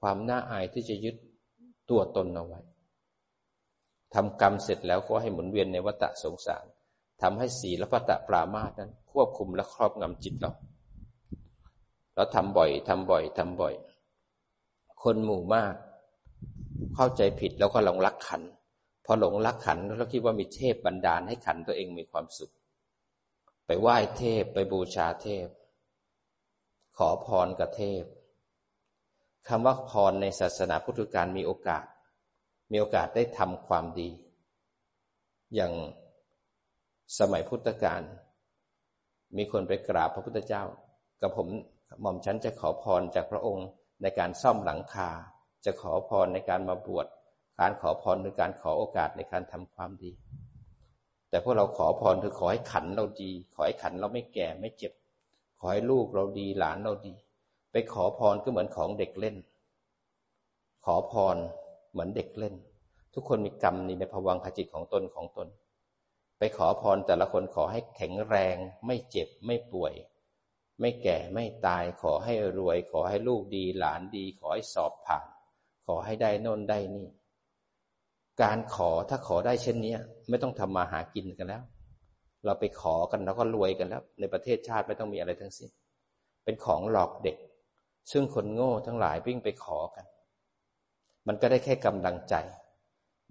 [0.01, 1.17] ความน่าอายที่จะยึด
[1.91, 2.61] ตัวตนเอาไว้
[4.15, 6.65] ทำกรรมเสร็จแล้วก็ให้หมุนเวียนในวัฏสงสาร
[7.23, 10.53] ทำให้สีและปตะปรามาสนั้น ควบคุมและครอบงำจิตเรา
[12.15, 13.75] เราทำบ่อยทำบ่อยทำบ่อย
[15.03, 15.75] คนหมู่มาก
[16.95, 18.43] เข้าใจผิดแล้วก็หลงรักขัน
[19.05, 22.53] พอหลงรักขันแล้วคิดว่ามีเทพบันดาลให้ขันตัวเองมีความสุข
[23.67, 25.47] ไปไหว้เทพไปบูชาเทพ
[26.97, 28.05] ขอพรกับเทพ
[29.49, 31.85] คำว่าพรในศาสนาพุทธการมีโอกาส
[32.73, 34.11] มีโอกาสได้ทำความดี
[35.55, 35.73] อย่าง
[37.19, 38.03] สมัยพุทธกาล
[39.37, 40.63] มีคนไปกราบพระพุทธเจ้า
[41.21, 41.49] กับผม
[42.01, 43.67] หม่อมฉันจะขอพรจากพระองค์
[44.03, 45.11] ในการซ่อมหลังคา
[45.65, 47.07] จะขอพรในการมาบวช
[47.61, 50.13] การขอพรคือการขอโอกาสในการทำความดี
[51.29, 54.93] แต่พวกเราขอพรคือขอให้ขันเราดี ขอให้ขันเราไม่แก่ไม่เจ็บ
[55.65, 57.15] ขอให้ลูกเราดีหลานเราดี
[57.73, 59.37] ไปขอพรก็เหมือนของเด็กเล่น
[60.85, 61.37] ขอพร
[61.93, 62.55] เหมือนเด็กเล่น
[63.15, 65.49] ทุกคนมีกรรมนี้ในภวังคจิตของตนของตน
[66.39, 69.93] ไปขอพรแต่ละคนขอให้แข็งแรง ไม่เจ็บไม่ป่วย
[70.81, 75.27] ไม่แก่ไม่ตายขอให้รวย ขอให้ลูกดีหลานดี ขอให้สอบผ่าน
[75.87, 77.09] ขอให้ได้นนได้นี่
[78.43, 79.95] การขอถ้าขอได้เช่นนี้
[80.29, 81.63] ไม่ต้องทำมาหากินกันแล้ว
[82.45, 85.71] เราไปขอกันแล้วก็รวยกันแล้ว ในประเทศชาติไม่ต้องมีอะไรทั้งสิ้น
[86.45, 87.37] เป็นของหลอกเด็ก
[88.13, 90.07] ซึ่งคนโง่ทั้งหลายวิ่งไปขอกัน
[91.27, 92.35] มันก็ได้แค่กำลังใจ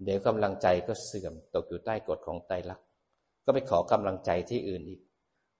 [0.04, 2.86] เดี๋ยวกำลังใจก็เสื่อมตกอยู่ใต้กฎของไตรลักษณ์
[3.44, 5.00] ก็ไปขอกำลังใจที่อื่นอีก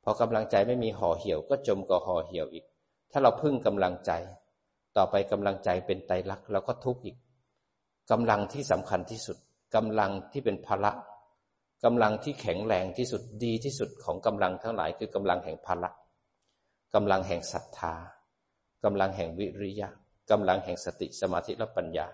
[0.05, 2.65] พอกำลังใจไม่มีห่อเหี่ยวก็จมกับห่อเหี่ยวอีก
[3.11, 4.12] ถ้าเราพึ่งกำลังใจ
[4.97, 7.17] ต่อไปกำลังใจเป็นไตรลักษณ์เราก็ทุกข์อีก
[8.11, 9.37] กำลังที่สำคัญที่สุด
[9.75, 10.93] กำลังที่เป็นพละ
[11.85, 15.90] กำลังที่แข็งแรงที่สุดดีที่สุดของกำลังทั้งหลาย คือกำลังแห่งพละ
[16.95, 17.95] กำลังแห่งศรัทธา
[18.85, 19.88] กำลังแห่งวิริยะ
[20.31, 22.07] กำลังแห่งสติสมาธิและปัญญา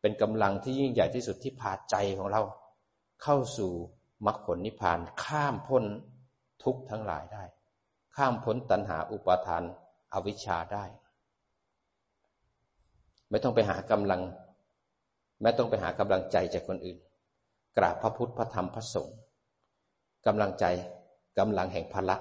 [0.00, 2.42] เป็นกำลังที่ยิ่งใหญ่ที่สุดที่พาใจของเรา
[3.22, 3.72] เข้าสู่
[4.26, 5.84] มรรคผลนิพพานข้ามพ้น
[6.64, 7.44] ทุกทั้งหลายได้
[8.16, 9.62] ข้ามพ้นตัณหาอุปาทาน
[10.12, 10.84] อวิชชาได้
[13.30, 14.20] ไม่ต้องไปหากำลัง
[15.40, 16.98] แม้ต้องไปหากำลังใจจากคนอื่น
[17.76, 19.16] กราบพระพุทธพระธรรมพระสงฆ์
[20.26, 20.64] กำลังใจ
[21.38, 22.16] กำลังแห่งพละ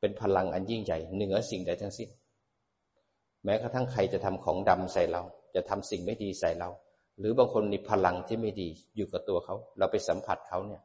[0.00, 2.08] เป็นพลังอันยิ่งใหญ่เหนือสิ่งใดทั้งสิ้น
[3.44, 5.22] แม้กระทั่งใครจะทำของดำใส่เรา
[5.54, 6.68] จะทำสิ่งไม่ดีใส่เรา
[7.18, 10.82] หรือบางคนมีพลังที่ไม่ดีอยู่กับตัวเขา เราไปสัมผัสเขาเนี่ย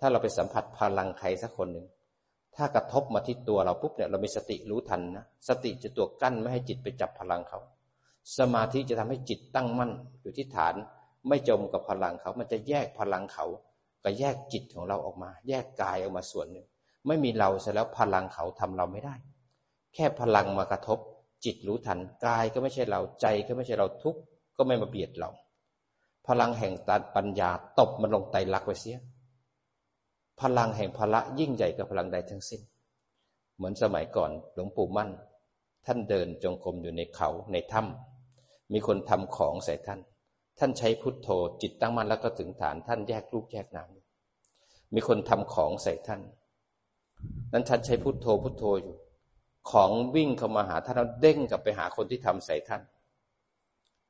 [0.00, 1.86] ถ้าเราไปสัมผัสพลังใครสักคนหนึ่ง
[2.56, 7.58] ถ้ากระทบมาที่ตัวเราปุ๊บเนี่ยเรามีสติรู้ทันนะสติจะตัวกั้นไม่ให้จิตไปจับพลังเขา
[8.38, 9.90] สมาธิจะทำให้จิตตั้งมั่น
[10.22, 10.74] อยู่ที่ฐาน
[11.28, 13.46] ไม่จมกับพลังเขา มันจะแยกพลังเขา
[14.04, 16.66] ก็แยกจิตของเราออกมา แยกกายออกมาส่วนหนึ่ง
[17.06, 19.14] ไม่มีเราเสร็จแล้วพลังเขาทำเราไม่ได้
[19.94, 20.98] แค่พลังมากระทบ
[21.44, 24.16] จิตรู้ทันกายก็ไม่ใช่เราใจก็ไม่ใช่เราทุก
[24.56, 25.30] ก็ไม่มาเบียดเรา
[26.26, 28.98] พลังแห่งตาปัญญาตบมันลงไตลักไว้เสีย
[30.40, 32.60] พลังแห่งพละยิ่งใหญ่กับพลังใดทั้งสิ้น
[33.56, 35.10] เหมือนสมัยก่อนหลวงปู่มั่น
[35.86, 40.00] ท่านเดินจงกรมอยู่ในเขาในถ้ำมีคนทำของใส่ท่าน
[40.58, 41.28] ท่านใช้พุทโธ
[41.62, 43.88] จิตตั้งมั่นแล้วก็ถึงฐานท่านแยกรูปแยกนาม
[44.94, 46.20] มีคนทำของใส่ท่าน
[47.52, 48.96] นั้นท่านใช้พุทโธพุทโธอยู่
[49.70, 52.82] ของวิ่งเข้ามาหาท่านแล้วเด้งกลับไปหาคนที่ทำใส่ท่าน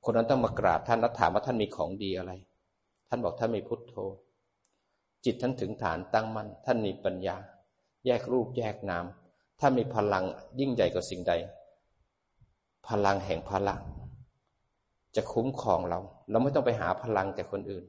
[0.04, 2.32] คนนั้นต้องมากราบท่านแล้วถามว่าท่านมีของดีอะไร
[3.08, 3.94] ท่านบอกท่านมีพุทโธ
[5.24, 7.36] จิตท่านถึงฐานตั้งมั่นท่านมีปัญญา
[8.06, 9.04] แยกรูปแยกนาม
[9.60, 10.24] ท่านมีพลัง
[10.60, 11.32] ยิ่งใหญ่กว่าสิ่งใด
[12.88, 13.80] พลังแห่งพลัง
[15.16, 15.98] จะคุ้มครองเรา
[16.30, 17.84] เราไม่ต้องไปหาพลังจากคนอื่น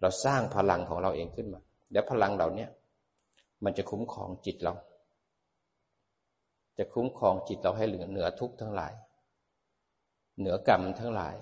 [0.00, 2.66] เราสร้างพลังของเราเองขึ้นมาเดี๋ยวพลังเหล่านี้
[3.64, 4.74] มันจะคุ้มครองจิตเรา
[6.78, 8.92] จะคุ้มครองจิตเราให้เหลือเหนือทุกข์ทั้งหลาย
[10.38, 11.34] เหนือกรรมทั้งหลาย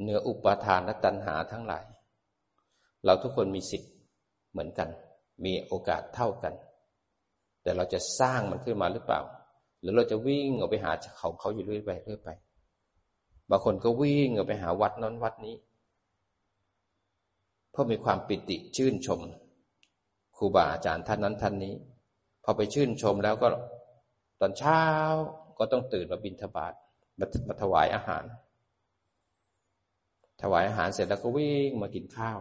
[0.00, 1.84] เหนืออุปาทานและตัณหาทั้งหลาย
[3.04, 3.92] เราทุกคนมีสิทธิ์
[4.50, 4.88] เหมือนกัน
[5.44, 6.54] มีโอกาสเท่ากัน
[7.62, 9.20] แต่เราจะสร้างมันขึ้นมาหรือเปล่า
[9.80, 12.30] หรือเราจะวิ่งออกไปหาเขาเขาอยู่เรื่อยไปเรื่อยไป
[13.50, 15.56] บางคนก็วิ่งไปหาวัดนั้นวัดนี้
[17.70, 19.20] เพราะมีความปิติชื่นชม
[20.36, 21.74] ครูบาอาจารย์ท่านนั้นท่านนี้
[22.44, 23.48] พอไปชื่นชมแล้วก็
[24.40, 24.82] ตอนเช้า
[25.58, 26.72] ก็ต้องตื่นมาบิณฑบาต
[27.48, 28.24] มาถวายอาหาร
[30.42, 32.38] ถวายอาหารเสร็จแล้วก็วิ่งมากินข้าว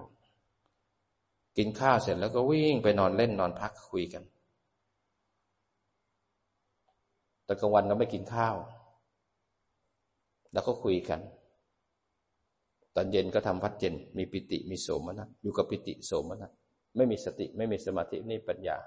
[1.58, 4.24] กินข้าวเสร็จแล้วก็วิ่งไปนอนเล่นนอนพักคุยกัน
[7.46, 8.56] แต่กลางวันก็ไม่กินข้าว
[10.54, 11.20] แล้วก็คุยกัน
[12.96, 16.52] ตอนเย็นก็ทำพัดเย็น มีปิติมีโสมนัสอยู่กับปิติโสมนัส
[16.96, 18.78] ไม่มีสติไม่มีสมาธินี่ปัญญา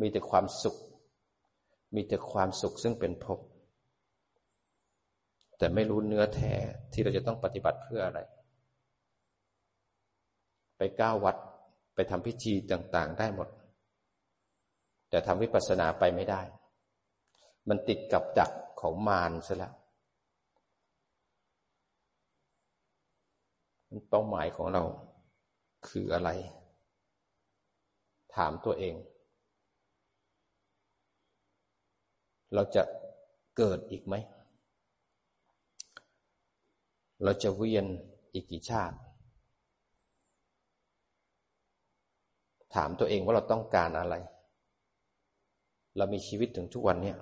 [0.00, 0.76] มีแต่ความสุข
[1.94, 3.40] มีแต่ความสุขซึ่งเป็นภพ
[5.58, 6.52] แต่ไม่รู้เนื้อแท้
[6.92, 8.20] ที่เราจะต้องปฏิบัติเพื่ออะไร
[10.76, 11.36] ไปก้าววัด
[11.94, 13.48] ไปทำพิธีต่างๆ ได้หมด
[15.10, 16.42] แต่ทำวิปัสสนาไปไม่ได้
[17.68, 19.74] มันติดกับดักของมารซะแล้ว
[24.08, 24.82] เป้าหมายของเรา
[25.88, 26.30] คืออะไร
[28.34, 28.94] ถามตัวเอง
[32.54, 32.82] เราจะ
[33.56, 34.14] เกิดอีกไหม
[37.24, 37.86] เราจะเวียน
[38.32, 38.96] อีกกี่ชาติ
[42.74, 44.14] ถามตัวเองว่าเราต้องการอะไร
[45.96, 47.14] เรามีชีวิตถึงทุกวันนี้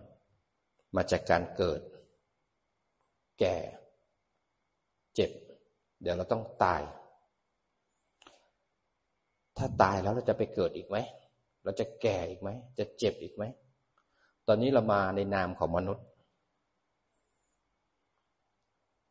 [0.97, 1.81] มาจากการเกิด
[3.41, 3.57] แก่
[5.15, 5.31] เจ็บ
[6.03, 6.83] เดี๋ยวเราต้องตาย
[9.57, 10.97] ถ้าตายแล้วเราจะไปเกิดอีกไหม
[11.65, 13.45] เราจะแก่อีกไหม จะเจ็บอีกไหม
[14.47, 16.05] ตอนนี้เรามาในนามของมนุษย์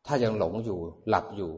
[0.06, 1.52] ถ้ายังหลงอยู่หลับอยู่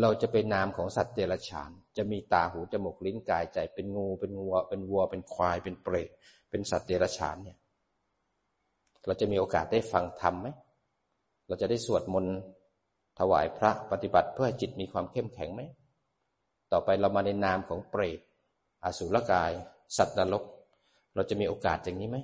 [0.00, 6.10] เราจะเป็นนามของสัตว์เดรัจฉาน จะมีตาหูจมูกลิ้นกายใจ เป็นงู เป็นงัว เป็นวัว เป็นควาย เป็นเปรต
[6.50, 7.58] เป็นสัตว์เดรัจฉานเนี่ย
[9.06, 10.48] เราจะมีโอกาสได้ฟังธรรมไหม
[11.48, 12.36] เราจะได้สวดมนต์
[13.18, 15.62] ถวายพระปฏิบัติเพื่อจิตมีความเข้มแข็งไหม
[16.72, 18.20] ต่อไปเรามาในนามของเปรต
[18.84, 19.52] อสุรกาย
[19.96, 20.44] สัตว์นรก
[21.14, 22.18] เราจะมีโอกาสอย่างนี้ไหม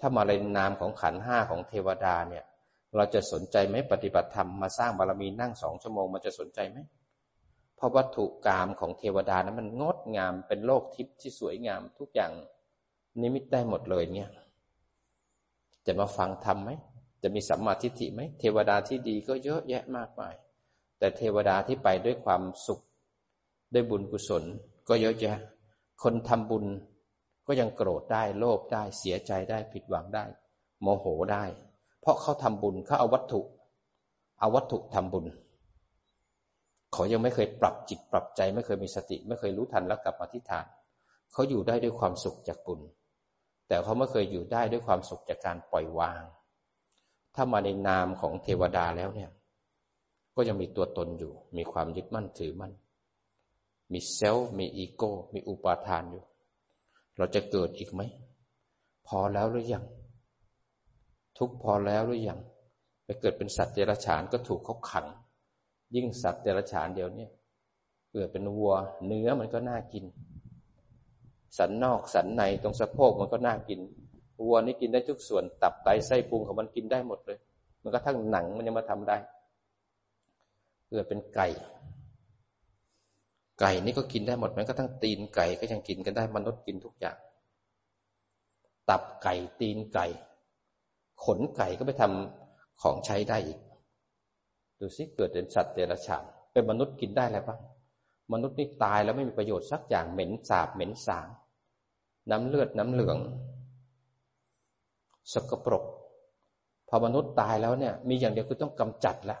[0.00, 2.44] ถ้ามาในนามของขันห้าของเทวดาเนี่ย
[2.96, 6.78] เราจะสนใจไหมปฏิบัติธรรมมาสร้างบารมีนั่งสองชั่วโมงมันจะสนใจไหม
[7.76, 12.32] เพราะวัตถุกรรมของเทวดานั้นมันงดงามเป็นโลกทิพย์ที่สวยงามทุกอย่าง
[13.20, 14.28] นิมิตได้หมดเลยเนี่ย
[15.86, 16.70] จะมาฟังธรรมไหม
[17.28, 20.34] จะมีสัมมาทิฏฐิไหมเทวดาที่ดีก็เยอะแยะมากมาย
[20.98, 22.80] แต่เทวดาที่ไปด้วยความสุข
[23.74, 24.44] ด้วยบุญกุศล
[24.88, 25.38] ก็เยอะแยะ
[26.02, 26.64] คนทำบุญ
[27.46, 30.24] ก็ยังโกรธได้โลภได้เสียใจได้ผิดหวังได้
[30.82, 31.44] โมโหได้
[32.00, 33.40] เพราะเขาทำบุญเขาเอาวัตถุ
[34.40, 35.26] เอาวัตถุทำบุญ
[36.92, 40.66] เขายังไม่เคยปรับจิตปรับใจ ไม่เคยมีสติ ไม่เคยรู้ทันแล้วกลับมาที่ฐาน
[41.32, 42.80] เขาอยู่ได้ด้วยความสุขจากบุญ
[43.68, 46.22] แต่เขาไม่เคยอยู่ได้ด้วยความสุขจากการปล่อยวาง
[47.36, 49.30] ถ้ามาในนามของเทวดาแล้วเนี่ย
[50.36, 52.72] ก็ยังมีตัวตนอยู่ มีความยึดมั่นถือมั่น
[53.92, 56.24] มีเซลล์ มีอีโก้ มีอุปาทานอยู่
[57.16, 58.02] เราจะเกิดอีกไหม
[59.06, 59.84] พอแล้วหรือยัง
[61.38, 62.38] ทุกพอแล้วหรือยัง
[63.04, 65.06] ไปเกิดเป็นสัตว์เดรัจฉานก็ถูกเขาขัง
[65.94, 67.30] ยิ่งสัตว์เดรัจฉานเดียวเนี่ย
[68.12, 68.74] เกิดเป็นวัว
[69.06, 70.04] เนื้อมันก็น่ากิน
[71.58, 73.80] สันนอกสันในตรงสะโพกมันก็น่ากิน
[74.40, 77.38] วัวนี่กินได้ทุกส่วนตับไตไส้พุงของมันกินได้หมดเลย
[77.82, 79.16] มันก็ทั้งหนังมันยังมาทำได้
[80.88, 81.48] เกิดเป็นไก่
[83.60, 87.16] ไก่นี่ก็กินได้หมดมันก็ทั้งตีนไก่ก็ยังกินกันได้มนุษย์กินทุกอย่าง
[88.90, 90.06] ตับไก่ตีนไก่
[91.24, 93.58] ขนไก่ก็ไปทำของใช้ได้อีก
[94.80, 97.60] ดูสิเกิดเป็นสัตว์เดรัจฉานเป็นมนุษย์กินได้อะไรบ้าง
[98.32, 101.26] มนุษย์นี่ตายแล้วไม่มีประโยชน์สักอย่างเหม็นสาบเหม็นสาง
[102.30, 103.18] น้ำเลือดน้ำเหลือง
[105.32, 105.84] สกปรก
[106.88, 109.38] พอมนุษย์ตายแล้วเนี่ย มีอย่างเดียวคือต้องกำจัดละ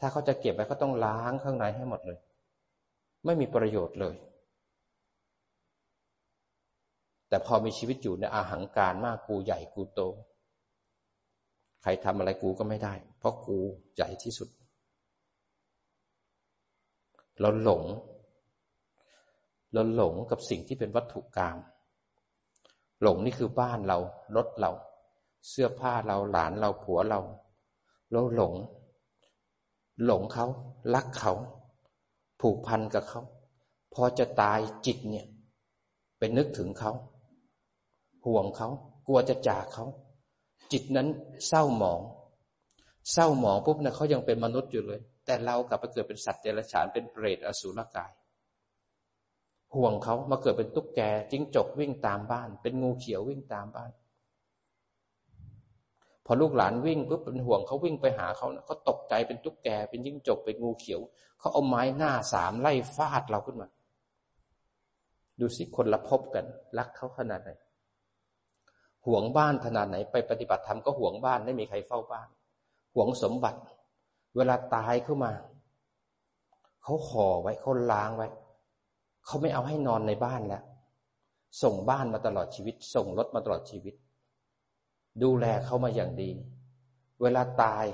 [0.00, 2.18] ถ้าเขาจะเก็บไว้ก็ต้องล้างข้างในให้หมดเลย
[3.24, 4.14] ไม่มีประโยชน์เลย
[7.28, 10.00] แต่พอมีชีวิตอยู่ในอาหังการมากกูใหญ่กูโต
[11.82, 13.58] ใครทำอะไรกูก็ไม่ได้ เพราะกู
[13.96, 14.48] ใหญ่ที่สุด
[17.40, 17.82] เราหลง
[19.72, 21.56] เราหลงกับสิ่งที่เป็นวัตถุกรรม
[23.02, 23.98] หลงนี่คือบ้านเรา
[24.36, 24.72] รถเรา
[25.48, 27.20] เสื้อผ้าเราหลานเราผัวเรา
[28.12, 28.54] เราหลง
[30.04, 30.46] หลงเขา
[30.94, 31.32] รักเขา
[32.40, 33.22] ผูกพันกับเขา
[33.94, 35.26] พอจะตายจิตเนี่ย
[36.18, 36.92] เป็นนึกถึงเขา
[38.26, 38.68] ห่วงเขา
[39.06, 39.84] กลัวจะจากเขา
[40.72, 41.08] จิตนั้น
[41.48, 42.00] เศร้าหมอง
[43.12, 48.12] เศร้าหมองปุ๊บนะเขายังเป็นมนุษย์อยู่เลย แต่เรากลับไปเกิดเป็นสัตว์เดรัจฉานเป็นเปรตอสุรกาย
[49.76, 53.90] ห่วงเขามาเกิดเป็นตุ๊กแกจิ้งจกวิ่งตามบ้าน เป็นงูเขียววิ่งตามบ้าน
[56.26, 61.00] พอลูกหลานวิ่งปุ๊บเป็นห่วงเขาวิ่งไปหาเขาเขาตกใจเป็นตุ๊กแกเป็นจิ้งจกเป็นงูเขียว
[61.38, 63.68] เขาเอาไม้หน้าสามไล่ฟาดเราขึ้นมา
[65.40, 66.44] ดูสิคนละพบกัน
[66.78, 67.50] รักเขาขนาดไหน
[69.06, 72.28] ห่วงบ้านขนาดไหนไปปฏิบัติธรรมก็ห่วงบ้านไม่มีใครเฝ้าบ้าน
[72.94, 73.60] ห่วงสมบัติ
[74.36, 75.32] เวลาตายเข้ามา
[76.82, 78.28] เขาห่อไว้เขาล้างไว้
[79.26, 80.62] เขาไม่เอาให้นอนในบ้านแล้ว
[81.62, 83.94] ส่งบ้านมาตลอดชีวิต ส่งรถมาตลอดชีวิต
[85.22, 86.30] ดูแลเขามาอย่างดี
[87.22, 87.84] เวลาตาย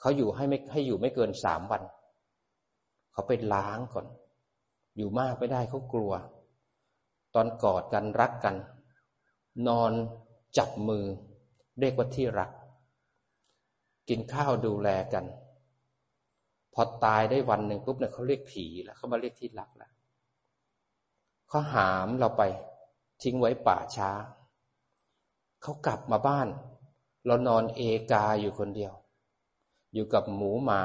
[0.00, 1.82] เขาอยู่ให้ไม่ให้อยู่ไม่เกินสามวัน
[3.12, 4.06] เขาไปล้างก่อน
[4.96, 6.12] อยู่มากไม่ได้เขากลัว
[7.34, 8.56] ตอนกอดกันรักกัน
[9.68, 9.92] นอน
[10.58, 11.04] จับมือ
[11.80, 12.50] เรียกว่าที่รัก
[14.08, 15.24] กินข้าวดูแลกัน
[16.74, 19.90] พอตายได้วันหนึ่งปุ๊บเนี่ยเขาเรียกผีแล้วเขามาเรียกที่รักแล้ว
[21.48, 22.42] เขาหามเราไป
[23.22, 24.10] ทิ้งไว้ป่าช้า
[25.62, 26.48] เขากลับมาบ้าน
[27.26, 27.80] เรานอนเอ
[28.12, 28.92] กาอยู่คนเดียว
[29.94, 30.82] อยู่กับหมูหมา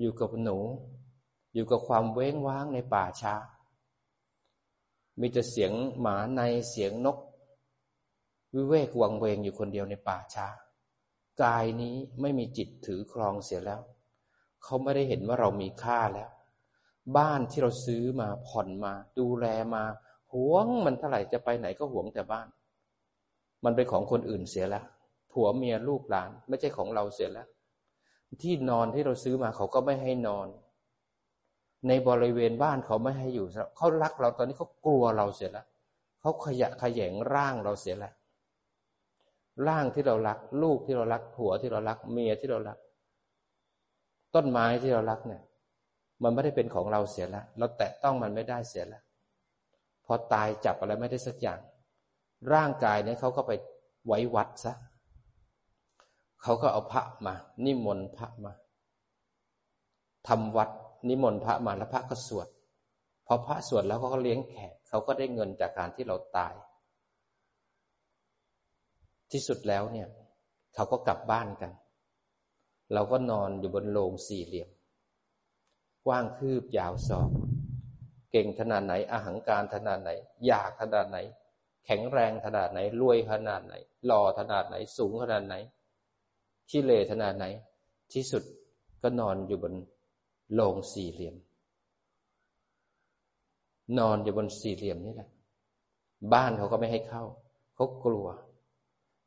[0.00, 0.58] อยู่กับหนู
[1.54, 3.34] อยู่กับความเว้งว้างในป่าช้า
[5.20, 7.18] มีแต่เสียงหมาในเสียงนก
[8.54, 10.46] วิเวกวังเวงอยู่คนเดียวในป่าช้า
[11.42, 13.80] กายนี้ไม่มีจิตถือครองเสียแล้ว
[14.62, 16.30] เขาไม่ได้เห็นว่าเรามีค่าแล้ว
[17.16, 19.84] บ้านที่เราซื้อมาผ่อนมา ดูแลมา
[20.32, 22.46] หวงมันเท่าไหร่จะไปไหนก็หวงแต่บ้าน
[23.64, 24.84] มันเป็นของคนอื่นเสียแล้ว
[25.32, 27.48] ผัวเมียลูกหลาน ไม่ใช่ของเราเสียแล้ว
[28.42, 30.46] ที่นอนที่เราซื้อมาเขาก็ไม่ให้นอน
[31.88, 33.46] ในบริเวณบ้านเขาไม่ให้อยู่
[33.76, 35.66] เขารักเราตอนนี้เขากลัวเราเสียแล้ว
[36.20, 38.14] เขาขยะขยงร่างเราเสียแล้ว
[39.66, 42.78] ร่างที่เรารัก ลูกที่เรารักผัวที่เรารัก เมียที่เรารัก
[44.34, 45.42] ต้นไม้ที่เรารักเนี่ย
[46.22, 49.02] มันไม่ได้เป็นของเราเสียแล้วเราแตะต้องมันไม่ได้เสียแล้ว
[50.06, 51.58] พอตายจับอะไรไม่ได้สักอย่าง
[52.52, 53.52] ร่างกายเนี่ยเขาก็ไป
[54.06, 54.72] ไว้วัดซะ
[56.42, 58.52] เขาก็เอาพระมา นิมนต์พระมา
[60.28, 60.70] ทำวัด
[61.08, 62.48] นิมนต์พระมาแล้วพระก็สวด
[63.26, 66.54] พอพระสวดแล้วเขาก็เลี้ยงแขกเขาก็ได้เงินจากการที่เราตาย
[69.32, 70.08] ที่สุดแล้วเนี่ย
[70.74, 71.70] เขาก็กลับบ้านกัน
[72.94, 74.68] เราก็นอนอยู่บนโลงสี่เหลี่ยม
[76.06, 77.30] กว้างคืบยาวศอก
[78.32, 80.10] เก่งขนาดไหนอาหังการขนาดไหน
[80.46, 81.18] อยากขนาดไหน
[81.86, 83.74] แข็งแรงขนาดไหน รวยขนาดไหน
[84.06, 85.54] หล่อขนาดไหน สูงขนาดไหน
[86.68, 87.46] ขี้เลขนาดไหน
[88.12, 88.42] ที่สุด
[89.02, 89.74] ก็นอนอยู่บน
[90.54, 91.36] โลงสี่เหลี่ยม
[93.98, 95.30] นอนอยู่บนสี่เหลี่ยมนี่แหละ
[96.32, 97.24] บ้านเขาก็ไม่ให้เข้า
[97.74, 98.26] เขากลัว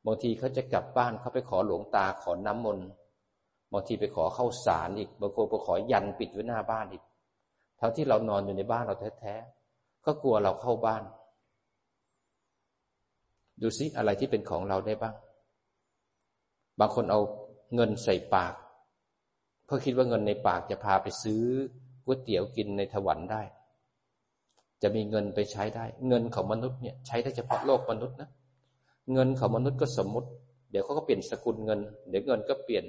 [0.05, 2.87] บางทีเขาจะกลับบ้านเขาไปขอหลวงตาขอน้ำมนต์
[3.73, 7.03] บางทีไปขอเข้าสารอีกบางคนไปขอยันปิดไว้หน้าบ้านอีก
[7.79, 11.03] ทั้งที่เรานอนอยู่ในบ้านเราแท้ๆก็กลัวเราเข้าบ้าน
[13.61, 15.15] ดูซิอะไรที่เป็นของเราได้บ้าง
[16.79, 17.19] บางคนเอา
[17.75, 18.53] เงินใส่ปาก
[19.65, 21.43] เพื่อคิดว่าเงินในปากจะพาไปซื้อ
[22.05, 23.41] ก๋วยเตี๋ยวกินในถวันได้
[24.81, 28.29] จะมีเงินไปใช้ได้ เงินของมนุษย์เนี่ยใช้ได้เฉพาะโลกมนุษย์นะ
[29.13, 30.29] เงินของมนุษย์ก็สมมติ
[30.71, 32.83] เดี๋ยวเขาก็เปลี่ยนสกุลเงิน เดี๋ยวเงินก็เปลี่ยน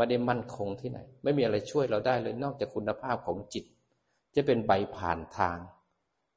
[0.00, 3.64] ไม่ได้มั่นคงที่ไหน ไม่มีอะไรช่วยเราได้เลยนอกจากคุณภาพของจิต
[4.34, 5.58] จะเป็นใบผ่านทาง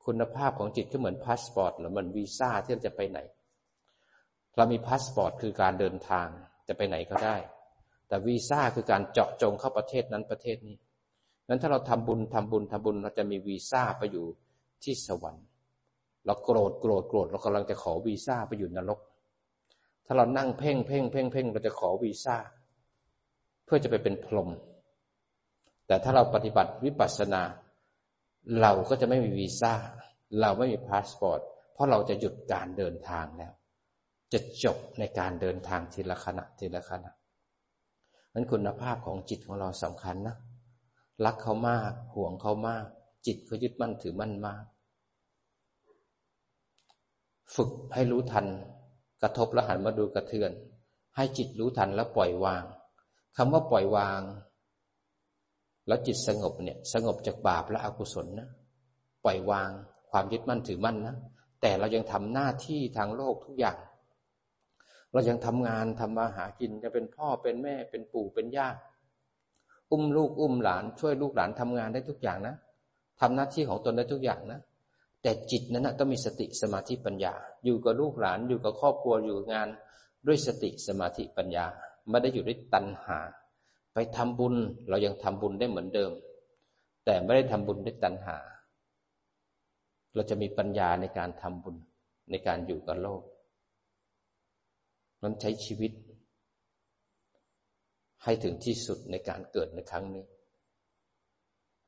[0.06, 3.20] คุณภาพของจิตก็เหมือนพาสปอร์ตหรือเหมือนวีซ่าที่เราจะไปไหน
[4.56, 6.28] เรามีพาสปอร์ตคือการเดินทาง
[6.68, 7.36] จะไปไหนก็ได้
[8.08, 10.78] แต่วีซ่าคือการเจาะจงเข้าประเทศนั้นประเทศนี้
[11.48, 14.26] งั้นถ้าเราทำบุญทำบุญทำบุญเราจะมีวีซ่าไปอยู่
[14.84, 15.46] ที่สวรรค์
[16.26, 19.00] เราโกรธโกรธโกรธเรากำลังจะขอวีซ่าไปอยู่นรก
[20.06, 22.38] ถ้าเรานั่งเพ่งเพ่งเพ่งเพ่งเราจะขอวีซ่า
[23.66, 24.50] เพื่อจะไปเป็นพรหม
[25.88, 27.42] แต่ถ้าเราปฏิบัติวิปัสสนา
[28.62, 29.74] เราก็จะไม่มีวีซ่า
[30.42, 31.40] เราไม่มีพาสปอร์ต
[31.74, 33.54] เพราะเราจะหยุดการเดินทางแล้ว
[34.34, 37.12] จะจบในการเดินทางทีละขณะทีละขณะ
[38.34, 40.36] นั้นคุณภาพของจิตของเราสำคัญนะ
[41.26, 42.86] รักเขามากห่วงเขามาก
[43.26, 44.64] จิตเขายึดมั่นถือมั่นมาก
[47.56, 48.46] ฝึกให้รู้ทัน
[49.22, 50.52] กระทบแล้วหันมาดูกระเทือน
[51.16, 52.64] ให้จิตรู้ทันแล้วปล่อยวาง
[53.38, 54.22] คำว่าปล่อยวาง
[55.88, 58.50] แล้วจิตสงบเนี่ย สงบจากบาปและอกุศลนะ
[59.26, 59.70] ปล่อยวาง
[60.12, 61.16] ความยึดมั่นถือมั่นนะ
[61.62, 63.78] แต่เรายังทำหน้าที่ทางโลกทุกอย่าง
[65.12, 68.68] เรายังทำงานทำมาหากินจะเป็นพ่อเป็นแม่เป็นปู่เป็นย่า
[69.92, 72.56] อุ้มลูกอุ้มหลานช่วยลูกหลานทำงานได้ทุกอย่างนะ
[73.22, 74.60] ทำหน้าที่ของตนได้ทุกอย่างนะ
[75.22, 77.34] แต่จิตนั้นนะต้องมีสติสมาธิปัญญา
[77.66, 79.68] อยู่กับลูกหลานอยู่กับครอบครัวอยู่งาน
[80.28, 81.66] ด้วยสติสมาธิปัญญา
[82.10, 83.20] ไม่ได้อยู่ด้วยตัณหา
[83.94, 84.56] ไปทำบุญ
[84.90, 86.12] เรายังทำบุญได้เหมือนเดิม
[87.06, 88.38] แต่ไม่ได้ทำบุญด้วยตัณหา
[90.14, 91.76] เราจะมีปัญญาในการทำบุญ
[92.32, 93.22] ในการอยู่กับโลก
[95.22, 95.92] นั้นใช้ชีวิต
[98.24, 100.26] ให้ถึงที่สุดในการเกิดในครั้งนี้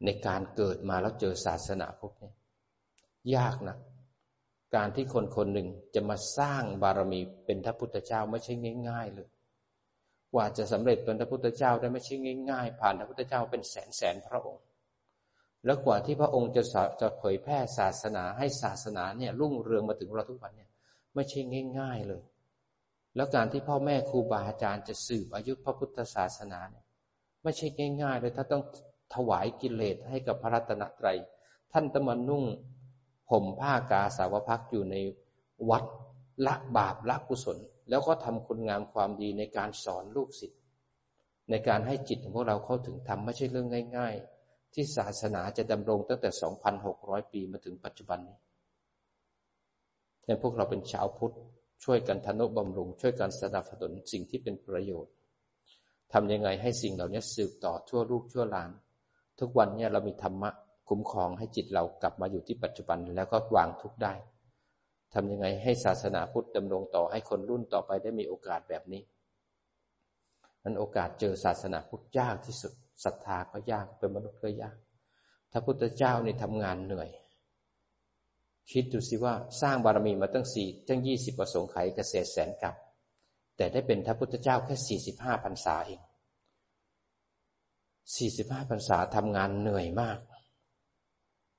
[0.05, 2.31] ในการเกิดมาแล้วเจอศาสนาพวกนี้
[3.35, 3.77] ยากนะ
[4.75, 8.53] การที่คนคนหนึ่งจะมาสร้างบารมีเป็นพระพุทธเจ้าไม่ใช่
[8.89, 9.27] ง่าย ๆ เลย
[10.35, 12.15] กว่าจะสำเร็จเป็นพระพุทธเจ้าได้ไม่ใช่
[12.49, 14.63] ง่ายๆ ผ่านพระพุทธเจ้าเป็นแสนแสนพระองค์
[15.65, 16.63] แล้วกว่าที่พระองค์จะ
[17.01, 20.69] จะเผยแพร่ศาสนาให้ศาสนาเนี่ยรุ่งเรืองมาถึงเราทุกวันเนี่ย
[21.15, 21.39] ไม่ใช่
[21.79, 22.23] ง่าย ๆเลย
[23.15, 26.85] แล้วการที่พ่อแม่ครูบาอาจารย์จะสืบอายุพระพุทธศาสนาเนี่ย
[27.43, 27.67] ไม่ใช่
[28.01, 28.63] ง่ายๆเลยถ้าต้อง
[29.15, 31.17] ถวายกิเลสให้กับพระรัตนตรัย
[31.71, 32.43] ท่านต้องมานุ่ง
[33.31, 34.95] ห่มผ้ากาสาวพักอยู่ใน
[35.69, 35.83] วัด
[36.45, 37.57] ละบาปละกุศล
[37.89, 40.61] แล้วก็ทำคุณงามความดีในการสอนลูกศิษย์
[41.49, 43.67] ในการให้จิตของพวกเราเข้าถึงธรรมไม่ใช่เรื่อง
[43.97, 44.15] ง่าย
[44.45, 46.29] ๆ ที่ศาสนาจะดำรงตั้งแต่
[46.81, 48.37] 2,600 ปีมาถึงปัจจุบันนี้
[50.27, 51.35] ในพวกเราเป็นชาวพุทธ
[51.83, 55.13] ช่วยกันทนุบำรุง ช่วยกันสนับสนุนสิ่งที่เป็นประโยชน์
[56.13, 58.69] ทำยังไงให้สิ่งเหล่านี้สืบต่อชั่วลูกชั่วหลาน
[59.39, 60.49] ทุกวันเนี่ยเรามีธรรมะ
[60.89, 64.13] คุ้มครองให้จิตเรากลับมาอยู่ที่ปัจจุบันแล้วก็วางทุกได้
[65.15, 69.01] ทำยังไงให้ศาสนาพุทธดำรงต่อให้คนรุ่นต่อไปได้มีโอกาสแบบนี้
[70.63, 74.75] นั้นโอกาสเจอศาสนาพุทธยากที่สุดศรัทธาก็ยากเป็นมนุษย์ก็ยาก
[75.51, 77.09] ถ้าพุทธเจ้านี่ทำงานเหนื่อย
[78.71, 82.75] คิดดูสิว่าสร้างบารมีมาตั้งสี่ตั้งยี่สิบประสงค์ไขเกษตรแสนกับ
[83.57, 86.01] แต่ได้เป็นพระพุทธเจ้าแค่สี่สิบห้าพรรษาเอง
[88.17, 90.19] สี่สิบห้าพรรษาทำงานเหนื่อยมาก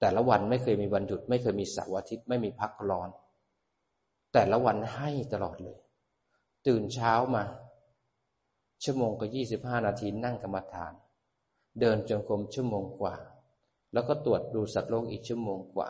[0.01, 3.09] แต่ละวันไม่เคยมีวันหยุด ไม่เคยมีเสาร์อาทิตย์ไม่มีพักร้อน
[4.39, 5.79] แต่ละวันให้ตลอดเลย
[6.67, 7.45] ตื่นเช้ามา
[8.85, 10.93] ชั่วโมงก็ยี่สิบห้านาทีนั่งกรรมฐาน
[11.81, 13.17] เดินจงกรมชั่วโมงกว่า
[13.93, 15.89] แล้วก็ตรวจดูสัตว์โลกอีกชั่วโมงกว่า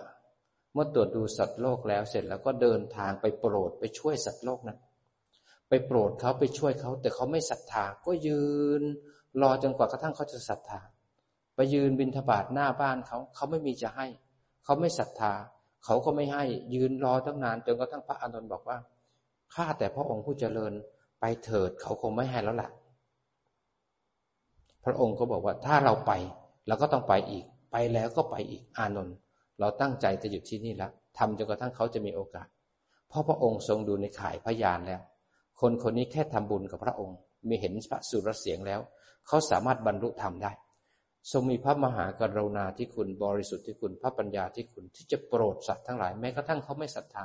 [0.73, 4.79] เมื่อตรวจดูสัตว์โลกแล้วเสร็จแล้วก็เดินทางไปโปรดไปช่วยสัตว์โลกนั้น
[5.69, 8.43] ไปโปรดเขาไปช่วยเขา แต่เขาไม่ศรัทธาก็ยื
[8.81, 8.83] น
[9.43, 10.81] รอจนกว่ากระทั่งเขาจะศรัทธา
[11.55, 14.07] ไปยืนบินทบาทหน้าบ้านเขา เขาไม่มีจะให้
[14.65, 15.33] เขาไม่ศรัทธา
[15.85, 18.79] เขาก็ไม่ให้ยืนรอตั้งนานจนกระทั่งพระอานนท์บอกว่า
[19.55, 20.73] ข้าแต่พระองค์ผู้เจริญ
[21.21, 22.71] ไปเถิดเขาคงไม่ให้แล้วแหละ
[24.85, 26.13] พระองค์ก็บอกว่าถ้าเราไป
[26.67, 29.17] เราก็ต้องไปอีก ไปแล้วก็ไปอีกอานนท์
[29.61, 32.47] เราตั้งใจจะหยุดที่นี่แล้วทำจนกระทั่งเขาจะมีโอกาส
[33.09, 35.01] เพราะพระองค์ทรงดูในข่ายพยานแล้ว
[35.61, 37.17] คนคนนี้แค่ทำบุญกับพระองค์
[37.49, 38.81] มีเห็นพระสุรเสียงแล้ว
[39.27, 40.53] เขาสามารถบรรลุธรรมได้
[41.33, 47.25] ทรงมีพระมหากรุณาที่คุณบริสุทธิ์ที่คุณพระปัญญาที่คุณที่จะโปรดสัตว์ทั้งหลายแม้กระทั่งเขาไม่ศรัทธา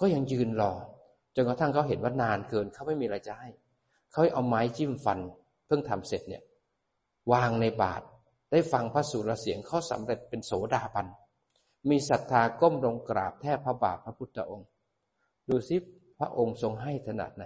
[0.00, 0.72] ก็ยังยืนรอ
[1.36, 3.48] จนกระทั่งเขาเห็นว่านานเกินเขาไม่มีอะไรจะให้
[4.12, 5.18] เขาเอาไม้จิ้มฟัน
[5.66, 6.42] เพิ่งทำเสร็จเนี่ย
[7.32, 8.04] วางในบาตร
[8.50, 11.06] ได้ฟังพระสุรเสียงเขาสำเร็จเป็นโสดาบัน
[11.90, 14.68] มีศรัทธาก้มลงกราบแทบพระบาทพระพุทธองค์
[15.48, 15.76] ดูซิ
[16.18, 17.44] พระองค์ทรงให้ขนาดไหน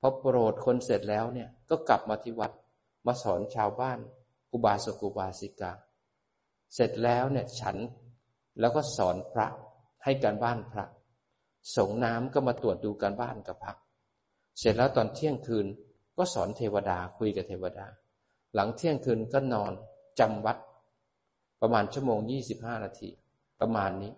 [0.00, 2.52] พอโปรดคนเสร็จแล้วเนี่ยก็กลับมาที่วัด
[3.06, 3.98] มาสอนชาวบ้าน
[4.52, 5.72] อุบาสกอุบาสิกา
[6.74, 7.76] เสร็จแล้วเนี่ยฉัน
[8.60, 9.46] แล้วก็สอนพระ
[10.04, 10.84] ให้การบ้านพระ
[11.76, 13.74] สงน้ำก็มาตรวจดูการบ้านกับพระ
[14.58, 15.66] เสร็จแล้วตอนเที่ยงคืน
[16.16, 17.86] ก็สอนเทวดาคุยกับเทวดา
[18.54, 19.72] หลังเที่ยงคืนก็นอน
[20.20, 20.56] จำวัด
[21.60, 23.10] ประมาณชั่วโมงยี่สิบห้านาที
[23.60, 24.12] ประมาณนี้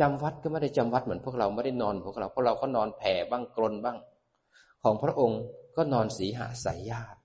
[0.00, 3.98] จำวัดก็ไม่ได้จำวัดเหมือนพวกเราไม่ได้นอนพวกเราพวกเราก็นอนแผ่บ้างกลนบ้าง
[4.82, 5.40] ของพระองค์
[5.76, 7.19] ก็นอนสีหาสายญาติ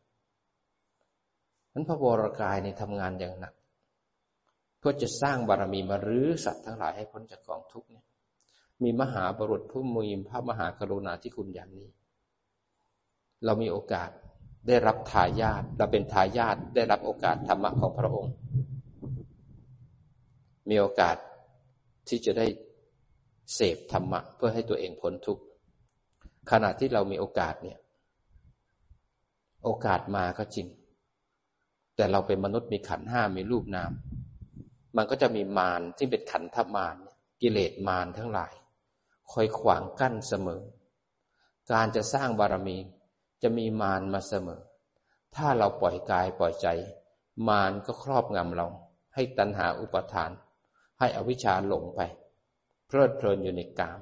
[1.75, 3.53] นั้นพระวรกายในทำงานอย่างหนัก
[4.79, 8.05] เพื่อจะสร้างบารมีมารื้อสัตว์ทั้งหลายให้พ้นจากกองทุกข์เนี่ย
[8.83, 11.89] มีมหาบรุษผู้มีพระมหากรุณาธิคุณอย่างนี้
[13.45, 14.09] เรามีโอกาส
[14.67, 18.33] ได้รับทายาทเราเป็นทายาทได้รับโอกาสธรรมะของพระองค์
[20.69, 21.17] มีโอกาส
[22.07, 22.47] ที่จะได้
[23.53, 25.43] เสพธรรมะเพื่อให้ตัวเองพ้นทุกข์
[26.51, 27.77] ขณะที่เรามีโอกาสเนี่ย
[29.63, 30.67] โอกาสมาก็จริง
[31.95, 33.91] แต่เราเป็นมนุษย์มีขันห้ามีรูปนาม
[34.95, 36.95] มันก็จะมีมารที่เป็นขันธมาร
[37.41, 38.53] กิเลสมารทั้งหลาย
[39.31, 40.61] คอยขวางกั้นเสมอ
[41.71, 42.77] การจะสร้างบารมี
[43.43, 44.61] จะมีมารมาเสมอ
[45.35, 46.67] ถ้าเราปล่อยกายปล่อยใจ
[47.47, 48.67] มารก็ครอบงำเรา
[49.13, 50.31] ให้ตัณหาอุปทาน
[50.99, 52.01] ให้อวิชชาหลงไป
[52.87, 53.99] เพลิดเพลินอยู่ในกาม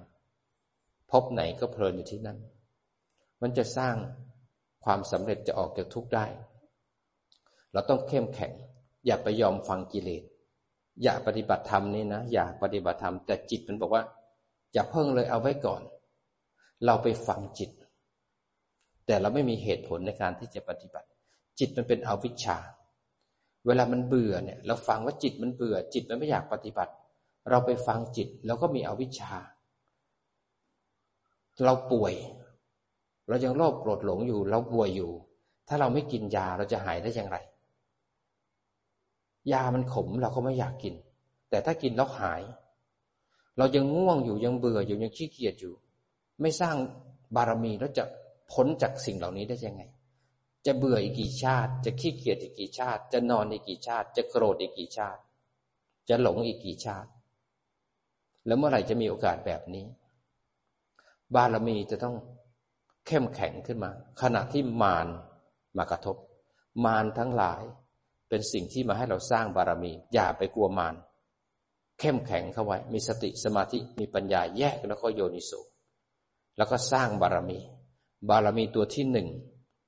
[1.11, 2.39] พบไหนก็เพลินอยู่ที่นั่น
[3.41, 3.95] มันจะสร้าง
[4.83, 6.25] ความสำเร็จจะออกจากทุกข์ได้
[7.73, 8.53] เราต้องเข้มแข็ง
[9.05, 10.23] อย่าไปยอมฟังกิเลส
[11.03, 14.03] อย่าปฏิบัติธรรมนี่นะ อย่าปฏิบัติธรรม แต่จิตมันบอกว่า
[14.73, 15.81] อย่าเพิ่งเลยเอาไว้ก่อน
[16.85, 17.71] เราไปฟังจิต
[19.05, 21.07] แต่เราไม่มีเหตุผลในการที่จะปฏิบัติ
[21.59, 22.57] จิตมันเป็นอวิชชา
[23.67, 26.93] เวลามันเบื่อเนี่ย เราฟังว่าจิตมันเบื่อ จิตมันไม่อยากปฏิบัติ
[27.49, 29.33] เราไปฟังจิตแล้วก็มีอวิชชา
[31.65, 32.13] เราป่วย
[33.27, 35.11] เรายังโลภโกรธหลงอยู่ เราป่วยอยู่
[35.67, 37.37] ถ้าเราไม่กินยาเราจะหายได้อย่างไร
[39.51, 40.95] ยามันขมเราก็ไม่อยากกิน
[41.49, 42.41] แต่ถ้ากินแล้วหาย
[43.57, 45.73] เรายังง่วงอยู่ยังเบื่ออยู่ยังขี้เกียจอยู่
[46.41, 46.75] ไม่สร้าง
[47.35, 48.03] บารมีแล้วจะ
[48.51, 49.83] พ้นจากสิ่งเหล่านี้ได้ยังไง
[50.65, 55.21] จะเบื่ออีกกี่ชาติ จะขี้เกียจอีกกี่ชาติ จะนอนอีกกี่ชาติ จะโกรธอีกกี่ชาติ
[56.09, 57.09] จะหลงอีกกี่ชาติ
[58.45, 59.85] แล้วเมื่อไหร่จะมีโอกาสแบบนี้
[61.35, 62.15] บารมีจะต้อง
[63.07, 63.91] เข้มแข็งขึ้นมา
[64.21, 65.07] ขณะที่มาร
[65.77, 66.15] มากระทบ
[66.85, 67.63] มารทั้งหลาย
[68.35, 70.95] เป็นสิ่งที่มาให้เราสร้างบารมี อย่าไปกลัวมาร
[71.99, 75.51] เข้มแข็งเข้าไว้ มีสติสมาธิมีปัญญาแยกแล้วก็โยนิโส
[76.57, 77.59] แล้วก็สร้างบารมี
[78.29, 79.27] บารมีตัวที่หนึ่ง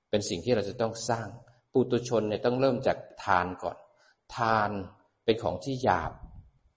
[0.09, 1.27] เป็นสิ่งที่เราจะต้องสร้าง
[1.73, 3.77] ปุตุชนเนี่ยต้องเริ่มจากทานก่อน
[4.35, 4.69] ทาน
[5.23, 6.11] เป็นของที่หยาบ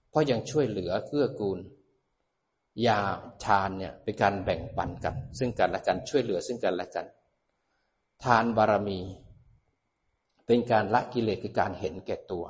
[0.09, 1.59] เพราะยังช่วยเหลือเกื้อกูล
[2.87, 2.99] ยา
[3.45, 7.05] ทานเนี่ยเป็นการแบ่งปันกัน ซึ่งกันและกันช่วยเหลือซึ่งกันและกัน
[8.23, 8.99] ทานบารมี
[10.51, 12.45] เป็นการละกิเลสคือการเห็นแก่ตัว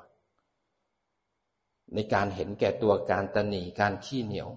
[1.95, 4.49] ในการเห็นแก่ตัวการตนีการขี้เหนียว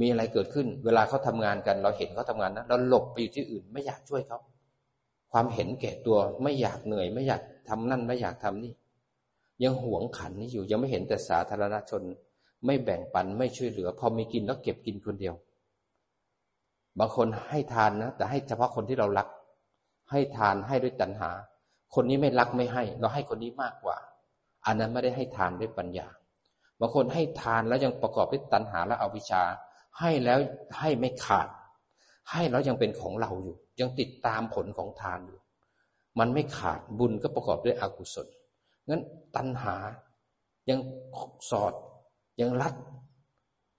[0.00, 4.38] มีอะไรเกิดขึ้น เวลาเขาทำงานกัน เราเห็นเขาทางานนะเราหลบไปอยู่ที่อื่นไม่อยากช่วยเขา
[5.32, 8.72] ความเห็นแก่ตัวไม่อยากเหนื่อย ไม่อยากทำนั่นไม่อยากทำนี่
[9.62, 12.02] ยังหวงขันนี่อยู่ยังไม่เห็นแต่สาธารณชน
[12.66, 15.34] ไม่แบ่งปันไม่ช่วยเหลือ พอมีกินแล้วเก็บกินคนเดียว
[16.98, 19.28] บางคนให้ทานนะแต่ให้เฉพาะคนที่เรารัก
[20.10, 21.30] ให้ทานให้ด้วยตัณหา
[21.94, 23.96] คนนี้ไม่รักไม่ให้ เราให้คนนี้มากกว่า
[24.66, 26.08] อันนั้นไม่ได้ให้ทานด้วยปัญญา
[26.80, 29.42] บางคนให้ทานแล้วยังประกอบด้วยตัณหาและอวิชชา
[29.98, 30.38] ให้แล้ว
[30.78, 31.48] ให้ไม่ขาด
[32.30, 35.38] ให้แล้วยังเป็นของเราอยู่ ยังติดตามผลของทานอยู่
[36.18, 38.26] มันไม่ขาดบุญก็ประกอบด้วยอกุศล
[38.88, 39.02] งั้น
[39.36, 39.76] ตัณหา
[40.70, 40.78] ยัง
[41.50, 41.72] สอด
[42.40, 42.74] ยังรัด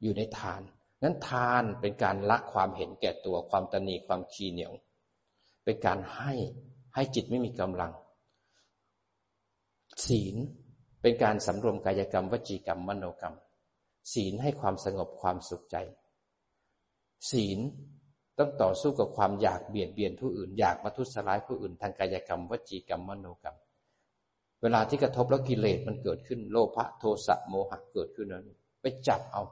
[0.01, 0.61] อยู่ในทาน
[1.01, 4.73] งั้นทานเป็นการละความเห็นแก่ตัวความตนีความขี้เหนียว
[5.63, 6.33] เป็นการให้
[6.95, 7.91] ให้จิตไม่มีกำลัง
[10.07, 10.35] ศีล
[11.01, 13.35] เป็นการสำรวมกายกรรม วจีกรรม มโนกรรม
[14.13, 15.77] ศีลให้ความสงบความสุขใจ
[17.31, 17.59] ศีล
[18.37, 23.57] ต้องต่อสู้กับความอยากเบียดเบียนผู้อื่น อยากมาทุสร้ายผู้อื่น ทางกายกรรม วจีกรรม มโนกรรม
[24.61, 28.49] เวลาที่กระทบแล้วกิเลสมันเกิดขึ้น โลภะโทสะโมหะเกิดขึ้นนั้น
[28.81, 29.43] ไปจับเอา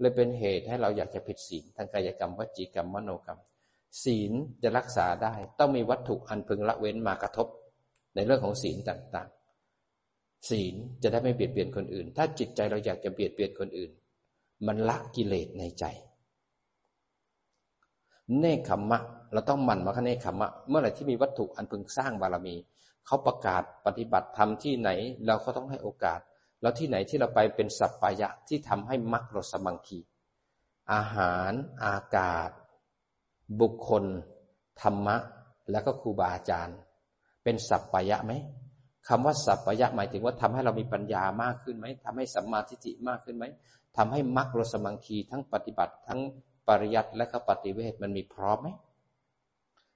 [0.00, 3.40] เลยเป็นเหตุให้เราอยากจะผิดศีลทางกายกรรม วจีกรรม มโนกรรม
[4.04, 4.32] ศีล
[4.62, 7.48] จะรักษาได้ ต้องมีวัตถุอันพึงละเว้นมากระทบ
[8.14, 13.90] ในเรื่องของศีลต่างๆ ศีลจะได้ไม่เบียดเบียนคนอื่น ถ้าจิตใจเราอยากจะเบียดเบียนคนอื่น
[14.66, 15.84] มันละกิเลสในใจ
[18.38, 19.00] เนคขมมะ
[19.32, 22.54] เราต้องหมั่นมาคเนคขมมะ เมื่อไหร่ที่มีวัตถุอันพึงสร้างบารมี
[23.06, 24.90] เขาประกาศปฏิบัติธรรมที่ไหน
[25.26, 26.20] เราก็ต้องให้โอกาส
[26.60, 29.98] แล้วที่ไหนที่เราไปเป็นสัพพายะที่ทำให้มรรครสมังคี
[30.92, 31.52] อาหาร
[31.84, 32.50] อากาศ
[33.60, 34.04] บุคคล
[34.82, 35.16] ธรรมะ
[35.70, 36.78] แล้วก็ครูบาอาจารย์
[37.44, 38.32] เป็นสัพพายะไหม
[39.08, 43.44] คำว่าสัพพายะหมายถึงว่าทำให้เรามีปัญญามากขึ้นไหมทำให้สัมมาทิฏฐิมากขึ้นไหม
[43.96, 46.20] ทำให้มรรครสมังคีทั้งปฏิบัติ ทั้ง
[46.68, 48.68] ปริยัติและก็ปฏิเวทมันมีพร้อมไหม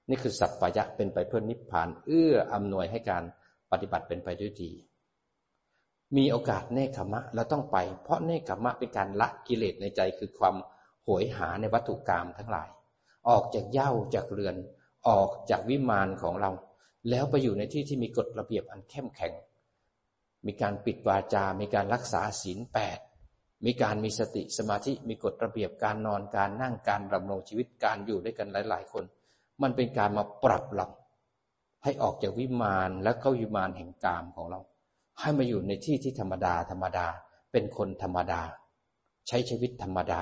[0.09, 3.23] นี่คือสัพพยะเป็นไปเพื่อนิพพาน เอื้ออำนวยให้การ
[3.71, 4.71] ปฏิบัติเป็นไปด้วยดี
[6.17, 10.55] มีโอกาสเนคขมะเราต้องไป เพราะเนคขมะเป็นการละกิเลสในใจคือความ
[11.07, 12.69] หวยหาในวัตถุกรรมทั้งหลาย
[13.29, 14.55] ออกจากเย่าจากเรือน
[15.07, 16.51] ออกจากวิมานของเรา
[17.09, 19.33] แล้วไปอยู่ในที่ที่มีกฎระเบียบอันเข้มแข็ง
[20.45, 22.99] มีการปิดวาจา มีการรักษาศีลแปด
[23.65, 29.03] มีการมีสติสมาธิมีกฎระเบียบการนอนการนั่งการดำรงชีวิตการอยู่ด้วยกันหลาย ๆ คน
[29.61, 30.87] มันเป็นการมาปรับเรา
[31.83, 34.59] ให้ออกจากวิมานและเข้าวิมานแห่งกามของเรา
[35.19, 37.07] ให้มาอยู่ในที่ที่ธรรมดาธรรมดา
[37.51, 38.41] เป็นคนธรรมดา
[39.27, 40.21] ใช้ชีวิตธรรมดา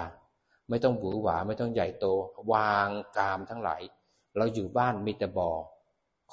[0.69, 2.05] ไม่ต้องหวือหวาไม่ต้องใหญ่โต
[2.53, 3.81] วางกามทั้งหลาย
[4.37, 5.51] เราอยู่บ้านมีแต่บ่อ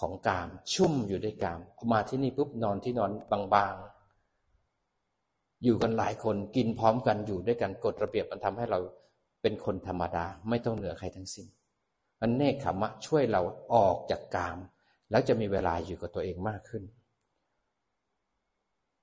[0.00, 1.60] ของกาม ชุ่มอยู่ด้วยกาม
[1.92, 3.10] มาที่นี่ปุ๊บนอนที่นอน
[3.54, 8.78] บางๆ อยู่กันหลายคนกินพร้อมกันอยู่ด้วยกันกฎระเบียบมันทำให้เรา
[9.42, 11.46] เป็นคนธรรมดา ไม่ต้องเหนือใครทั้งสิ้น
[12.20, 13.42] อันเนคขมะช่วยเรา
[13.74, 14.58] ออกจากกาม
[15.10, 16.82] แล้วจะมีเวลาอยู่กับตัวเองมากขึ้น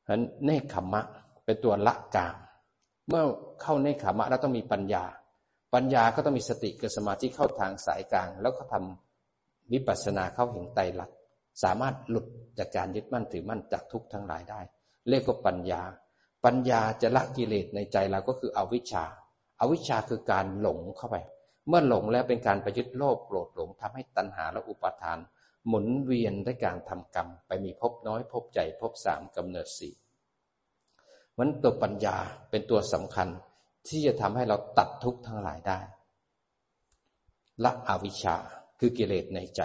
[0.08, 1.02] อันเนคขมะ
[1.46, 2.36] เป็นตัวละกาม
[3.08, 3.24] เมื่อ
[3.62, 5.04] เข้าเนคขมะแล้วต้องมีปัญญา
[5.74, 11.18] ปัญญาก็ต้องมีสติกับสมาธิเข้าทางสายกลาง แล้วก็ทำวิปัสสนาเข้าเห็นไตรลักษณ์
[11.64, 12.26] สามารถหลุด
[12.58, 14.62] จากการยึดมั่นถือมั่นจากทุกข์ทั้งหลายได้
[15.10, 15.82] เรียกว่าปัญญา
[16.46, 19.06] ปัญญาจะละกิเลสในใจเราก็คืออวิชชา
[19.60, 21.16] อาวิชชาคือการหลงเข้าไป
[21.68, 25.20] เมื่อหลงแล้วเป็นการประยึดโลภโกรธหลงทำให้ตัณหาและอุปาทาน
[25.68, 29.94] หมุนเวียนด้วยการทำกรรม ไปมีภพน้อยภพใหญ่ภพสามกำเนิดสี่
[31.38, 32.18] มันตัวปัญญา
[32.50, 33.28] เป็นตัวสำคัญ
[33.88, 35.80] ที่จะทำให้เราตัดทุกข์ทั้งหลายได้
[37.64, 38.36] ละอวิชชา
[38.80, 39.62] คือกิเลสในใจ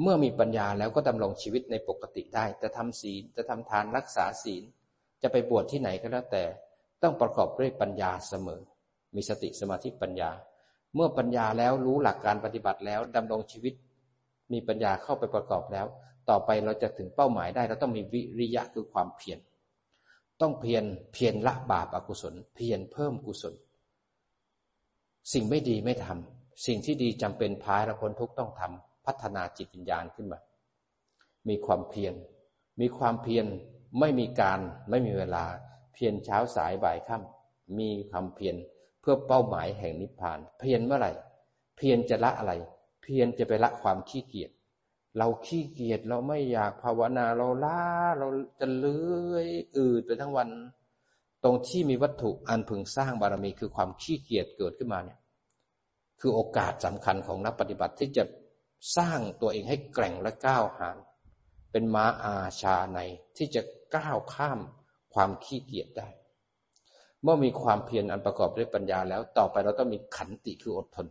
[0.00, 4.62] เมื่อมีปัญญาแล้วก็ดำรงชีวิตในปกติได้ จะทำศีลจะทำทานรักษาศีล
[5.22, 6.44] จะไปบวชที่ไหนก็แล้วแต่
[7.02, 8.60] ต้องประกอบด้วยปัญญาเสมอ
[9.14, 10.30] มีสติสมาธิปัญญา
[10.94, 13.74] เมื่อปัญญาแล้วรู้หลักการปฏิบัติแล้วดำรงชีวิต
[14.52, 15.86] มีปัญญาเข้าไปประกอบแล้ว
[16.28, 19.38] ต่อไปเราจะถึงเป้าหมายได้เราต้องมีวิริยะคือความเพียร
[20.40, 23.54] ต้องเพียรเพียรละบาปอกุศล เพียรเพิ่มกุศล
[25.32, 30.40] สิ่งไม่ดีไม่ทำสิ่งที่ดีจำเป็นพายละพ้นทุกต้องทำพัฒนาจิตวิญญาณขึ้นมา
[31.48, 32.14] มีความเพียร
[32.80, 33.46] มีความเพียร
[34.00, 34.60] ไม่มีการ
[34.90, 35.44] ไม่มีเวลา
[35.92, 38.56] เพียรเช้าสายบ่ายค่ำมีความเพียร
[39.00, 41.12] เพื่อเป้าหมายแห่งนิพพาน เพียรเมื่อไหร่
[41.76, 42.52] เพียรจะละอะไร
[43.02, 44.50] เพียรจะไปละความขี้เกียจ
[45.18, 47.80] เราขี้เกียจเราไม่อยากภาวนาเราล้า
[48.18, 48.28] เรา
[48.60, 50.48] จะเลื้อยอืดไปทั้งวัน
[51.44, 55.18] ตรงที่มีวัตถุอันพึงสร้างบารมีคือความขี้เกียจเกิดขึ้นมาเนี่ย
[56.20, 58.24] คือโอกาสสำคัญของนักปฏิบัติที่จะ
[58.96, 60.96] สร้างตัวเองให้แกร่งและก้าวหาญ
[61.72, 62.98] เป็นม้าอาชาใน
[63.36, 63.62] ที่จะ
[63.96, 64.60] ก้าวข้าม
[65.14, 66.08] ความขี้เกียจได้
[67.22, 71.06] เมื่อมีความเพียรอันประกอบด้วยปัญญาแล้วต่อไปเราต้องมีขันติคืออดทน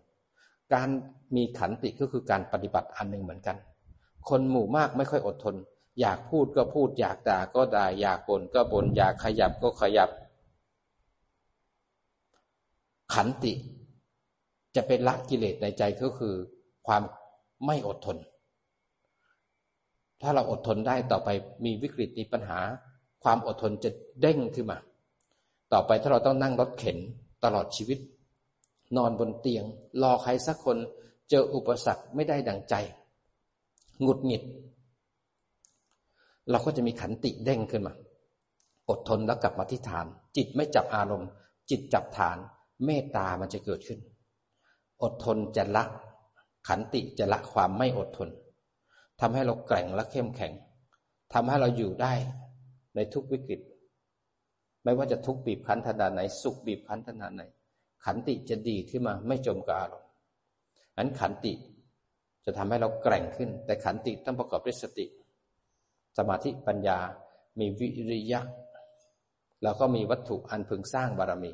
[0.73, 0.89] การ
[1.35, 3.57] มีขันติก็คือการปฏิบัติอันหนึ่งเหมือนกัน
[4.29, 5.55] คนหมู่มากไม่ค่อยอดทน
[6.01, 10.09] อยากพูดก็พูด อยากด่าก็ด่า อยากบ่นก็บ่นอยากขยับก็ขยับ
[13.13, 13.53] ขันติ
[14.75, 16.33] จะเป็นละกิเลสในใจก็คือ
[16.87, 17.01] ความ
[17.65, 18.17] ไม่อดทน
[20.21, 21.29] ถ้าเราอดทนได้ต่อไป
[21.65, 22.59] มีวิกฤตมีปัญหา
[23.23, 23.89] ความอดทนจะ
[24.21, 24.77] เด้งขึ้นมา
[25.73, 26.97] ต่อไปถ้าเราต้องนั่งรถเข็น
[27.43, 27.99] ตลอดชีวิต
[28.97, 29.63] นอนบนเตียง
[30.03, 30.77] รอใครสักคน
[31.29, 32.75] เจออุปสรรคไม่ได้ดังใจ
[34.01, 34.43] หงุดหงิด
[36.49, 37.93] เราก็จะมีขันติเด้งขึ้นมา
[38.89, 40.05] อดทนแล้วกลับมาที่ฐาน
[40.37, 41.29] จิตไม่จับอารมณ์
[41.69, 42.37] จิตจับฐาน
[42.85, 43.99] เมตตามันจะเกิดขึ้น
[45.03, 45.83] อดทนจะละ
[46.67, 48.29] ขันติจะละความไม่อดทน
[49.19, 50.53] ทำให้เราแกร่งและเข้มแข็ง
[51.33, 52.13] ทำให้เราอยู่ได้
[52.95, 53.61] ในทุกวิกฤต
[54.83, 57.41] ไม่ว่าจะทุกบีบคั้นขนาดไหน สุขบีบคั้นขนาดไหน
[58.05, 60.09] ขันติจะดีขึ้นมาไม่จมกับอารมณ์
[60.97, 61.53] อันขันติ
[62.45, 65.05] จะทำให้เราแกร่งขึ้น แต่ขันติต้องประกอบด้วยสติ
[66.17, 66.97] สมาธิปัญญา
[67.59, 68.41] มีวิริยะ
[69.63, 71.51] แล้วก็มีวัตถุอันพึงสร้างบารมี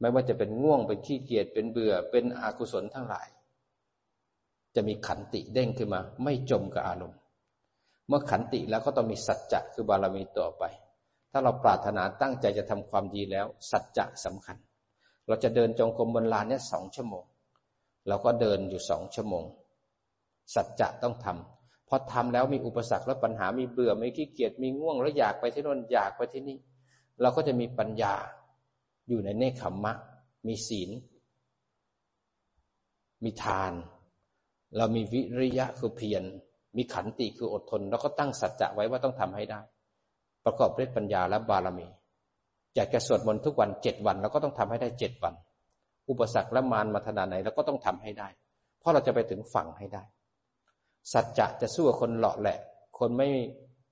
[0.00, 3.28] ไม่ว่าจะเป็นง่วง เป็นขี้เกียจ เป็นเบื่อ เป็นอกุศลทั้งหลาย
[4.74, 7.18] จะมีขันติเด้งขึ้นมา ไม่จมกับอารมณ์
[8.08, 10.64] เมื่อขันติแล้วก็ต้องมีสัจจะคือบารมีต่อไป
[11.32, 14.56] ถ้าเราปรารถนาตั้งใจจะทำความดีแล้ว สัจจะสำคัญ
[15.26, 17.24] เราจะเดินจงกรมบนลานนี่ยสองชั่วโมง
[18.08, 19.44] เราก็เดินอยู่สองชั่วโมง
[20.54, 26.56] สัจจะต้องทำพอทำแล้วมีอุปสรรคและปัญหามีเบื่อมีขี้เกียจมีง่วง แล้วอยากไปที่นั่นอยากไปที่นี่
[27.20, 28.14] เราก็จะมีปัญญา
[29.08, 29.92] อยู่ในเนคขมมะ
[30.46, 30.90] มีศีล
[33.24, 33.72] มีทาน
[34.76, 36.22] เรามีวิริยะคือเพียร
[36.76, 39.60] มีขันติคืออดทน แล้วก็ตั้งสัจจะไว้ว่าต้องทำให้ได้
[40.44, 41.86] ประกอบด้วยปัญญาและบารมี
[42.74, 45.34] อยากจะสวดมนต์ทุกวันเจ็ดวันเราก็ต้องทำให้ได้เจ็ดวัน
[46.10, 48.28] อุปสรรคและมารมาขนาดไหนเราก็ต้องทำให้ได้
[48.78, 50.02] เพราะเราจะไปถึงฝั่งให้ได้
[51.12, 52.58] สัจจะจะสู้กับคนหล่อแหละ
[52.98, 53.28] คนไม่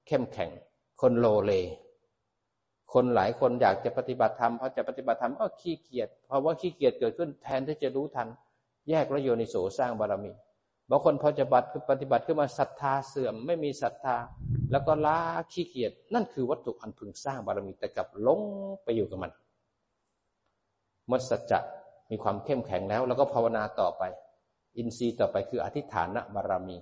[0.06, 0.50] เข้มแข็ง
[1.00, 1.52] คนโลเล
[2.92, 8.28] คนหลายคนอยากจะปฏิบัติธรรมพอจะปฏิบัติธรรมก็ขี้เกียจเพราะว่าขี้เกียจเกิดขึ้นแทนที่จะรู้ทัน
[8.88, 10.32] แยกระโยนิโสสร้างบารมี
[10.90, 14.16] บางคนพอจะบัติปฏิบัติขึ้นมาศรัทธาเสื่อมไม่มีศรัทธา
[14.70, 15.18] แล้วก็ล้า
[15.52, 18.40] ขี้เกียจนั่นคือวัตถุอันพึงสร้างบารมีแต่กลับลง
[18.82, 19.32] ไปอยู่กับมัน
[21.06, 21.58] เมื่อสัจจะ
[22.10, 24.02] มีความเข้มแข็งแล้ว แล้วก็ภาวนาต่อไป
[24.76, 26.78] อินทรีย์ต่อไปคืออธิฐานบารมี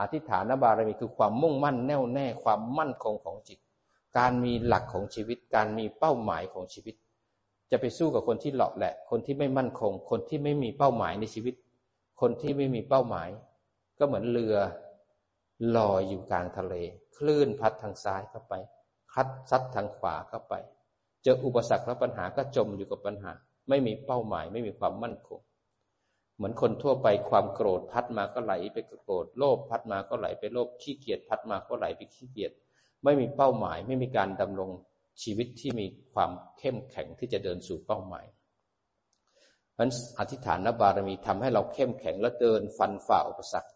[0.00, 3.58] อธิฐานบารมีคือความมุ่งมั่นแน่วแน่ความมั่นคงของจิต
[4.18, 6.94] การมีหลักของชีวิต การมีเป้าหมายของชีวิต
[7.70, 11.54] จะไปสู้กับคนที่หลอกแหละ คนที่ไม่มั่นคง คนที่ไม่มีเป้าหมายในชีวิต
[12.20, 13.28] คนที่ไม่มีเป้าหมาย
[13.98, 14.56] ก็เหมือนเรือ
[15.76, 16.74] ลอยอยู่กลางทะเล
[17.16, 18.54] คลื่นพัดทางซ้ายเข้าไป
[19.12, 20.54] คัดซัดทางขวาเข้าไป
[21.22, 23.32] เจออุปสรรคและปัญหาก็จมอยู่กับปัญหา
[23.68, 25.40] ไม่มีเป้าหมาย ไม่มีความมั่นคง
[26.36, 32.52] เหมือนคนทั่วไปความโกรธพัดมาก็ไหลไปโกรธโลภพัดมาก็ไหลไปโลภขี้เกียจพัดมาก็ไหลไปขี้เกียจ
[33.04, 34.70] ไม่มีเป้าหมาย ไม่มีการดำรง
[35.22, 38.26] ชีวิตที่มีความเข้มแข็งที่จะเดินสู่เป้าหมาย
[39.74, 39.88] เพราะ
[40.18, 43.70] อธิษฐานบารมีทำให้เราเข้มแข็งและเดินฟันฝ่าอุปสรรค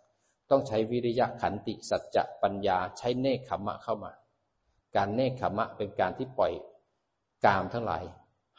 [0.50, 4.12] ต้องใช้วิริยะขันติสัจจะปัญญาใช้เนคขมะเข้ามา
[4.96, 6.52] การเนคขมะเป็นการที่ปล่อย
[7.44, 8.04] กามทั้งหลาย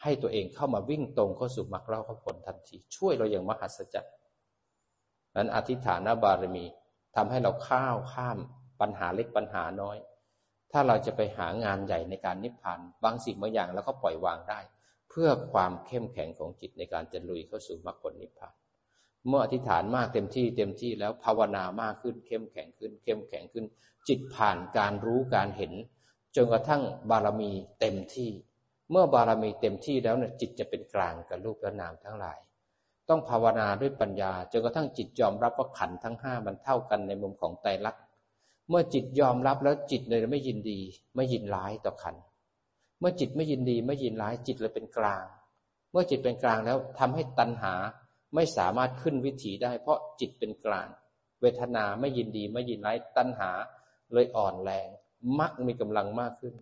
[0.02, 4.14] ให้ตัวเองเข้ามาวิ่งตรงเข้าสู่มรรคเล่าผลทันที ช่วยเราอย่างมหัศจรรย์
[5.36, 6.64] นั้นอธิษฐานบารมี
[7.16, 8.38] ทำให้เราข้าวข้าม
[8.80, 9.96] ปัญหาเล็กปัญหาน้อย
[10.72, 14.60] ถ้าเราจะไปหางานใหญ่ในการนิพพานบางสิ่งบางอย่างเราก็ปล่อยวางได้
[15.10, 18.54] เพื่อความเข้มแข็งของจิตในการจะลุยเข้าสู่มรรคผลนิพพาน
[19.28, 23.64] เมื่ออธิษฐานมากเต็มที่เต็มที่แล้วภาวนามากขึ้นเข้มแข็งขึ้น เข้มแข็งขึ้น
[24.08, 25.72] จิตผ่านการรู้การเห็น
[26.36, 28.30] จนกระทั่งบารมีเต็มที่
[28.90, 32.38] เมื่อบารมีเต็มที่แล้วเนี่ยจิตจะเป็นกลางกับรูปและนามทั้งหลาย
[33.08, 38.02] ต้องภาวนาด้วยปัญญาจนกระทั่งจิตยอมรับว่าขันทั้งห้ามันเท่ากันในมุมของไตรลักษณ์
[38.68, 40.80] เมื่อจิตยอมรับแล้วจิตเลยไม่ยินดี
[41.16, 42.16] ไม่ยินร้ายต่อขัน
[43.00, 45.24] เมื่อจิตไม่ยินดีไม่ยินร้ายจิตเลยเป็นกลาง
[45.92, 47.74] เมื่อจิตเป็นกลางแล้วทำให้ตัณหา
[48.34, 50.88] ไม่สามารถขึ้นวิถีได้ เพราะจิตเป็นกลาง
[51.40, 53.50] เวทนาไม่ยินดีไม่ยินร้ายตัณหา
[54.12, 54.88] เลยอ่อนแรง
[55.38, 56.54] มักมีกำลังมากขึ้น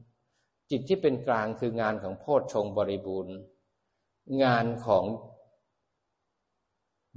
[0.71, 3.35] จิตที่เป็นกลางคืองานของโพชฌงบริบูรณ์
[4.43, 5.05] งานของ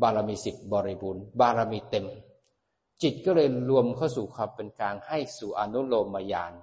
[0.01, 2.05] บารมีสิบบริบูรณ์ บารมีเต็ม
[3.03, 6.53] จิตก็เลยรวมเข้าสู่ความเป็นกลางให้สู่อนุโลมยาน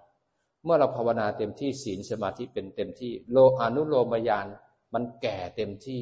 [0.65, 4.47] เมื่อเราภาวนาเต็มที่ศีลสมาธิเป็นเต็มที่ โลอนุโลมยาน
[4.95, 6.01] มันแก่เต็มที่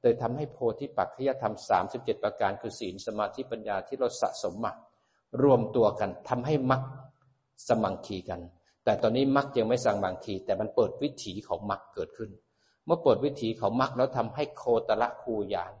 [0.00, 4.72] เลยทำให้โพธิปัจจยธรรมสามสิบเจ็ดประการคือศีลสมาธิปัญญาที่เราสะสมมา
[5.42, 6.82] รวมตัวกันทำให้มัก
[7.68, 8.40] สมังคีกัน
[8.84, 12.30] แต่ตอนนี้มักยังไม่สั่งบางที แต่มันเปิดวิถีของมักเกิดขึ้น
[12.86, 15.72] เมื่อเปิดวิถีของมักแล้วทำให้โคตรคูยาน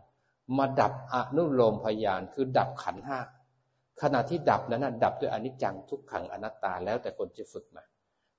[0.58, 3.18] มาดับอนุโลมพยานคือดับขันห้า
[4.02, 7.84] ขณะที่ดับนั้นดับด้วยอนิจจังทุกขังอนัตตาแล้วแต่คนจะฝึกมา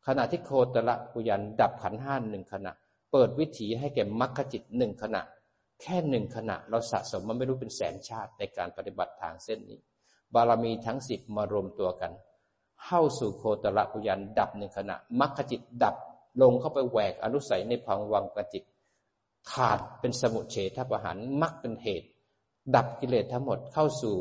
[0.08, 2.72] ขณะที่โคตรคูยานดับขันห้าหนึ่งขณะ
[3.12, 5.22] เปิดวิถีให้แก่มรรคจิตหนึ่งขณะ
[5.82, 9.80] แค่หนึ่งขณะ เราสะสมมันไม่รู้เป็นแสนชาติในการปฏิบัติทางเส้นนี้
[10.34, 12.12] บารมีทั้งสิบมารวมตัวกัน
[12.86, 15.96] เข้าสู่โคตรปุยันดับหนึ่งขณะมรรคจิตดับ
[16.42, 18.64] ลงเข้าไปแหวกอนุสัยในพังวังกจิต
[19.52, 22.10] ขาดเป็นสมุเฉทประหารมรรคเป็นเหตุ
[22.76, 24.16] ดับกิเลสทั้งหมดเข้าสู่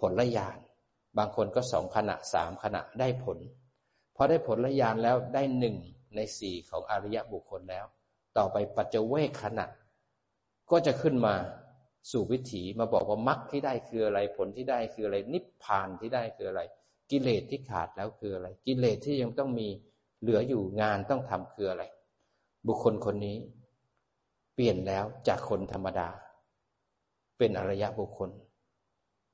[0.00, 0.58] ผลละยาน
[1.18, 3.38] บางคนก็สองขณะสามขณะได้ผล
[4.16, 5.76] พอได้ผลละยานแล้วได้หนึ่ง
[6.16, 7.86] ในสี่ของอริยบุคคลแล้ว
[8.36, 9.66] ต่อไปปัจเจเวกขณะ
[10.70, 11.34] ก็จะขึ้นมา
[12.10, 16.62] สู่วิถีมาบอกว่ามรรคที่ได้คืออะไรผลที่ได้คืออะไร นิพพานที่ได้คืออะไร
[17.10, 19.68] กิเลสที่ขาดแล้วคืออะไร กิเลสที่ยังต้องมี
[20.20, 21.84] เหลืออยู่งานต้องทำคืออะไร
[22.66, 23.36] บุคคลคนนี้
[24.54, 26.08] เปลี่ยนแล้วจากคนธรรมดา
[27.38, 28.30] เป็นอริยะบุคคล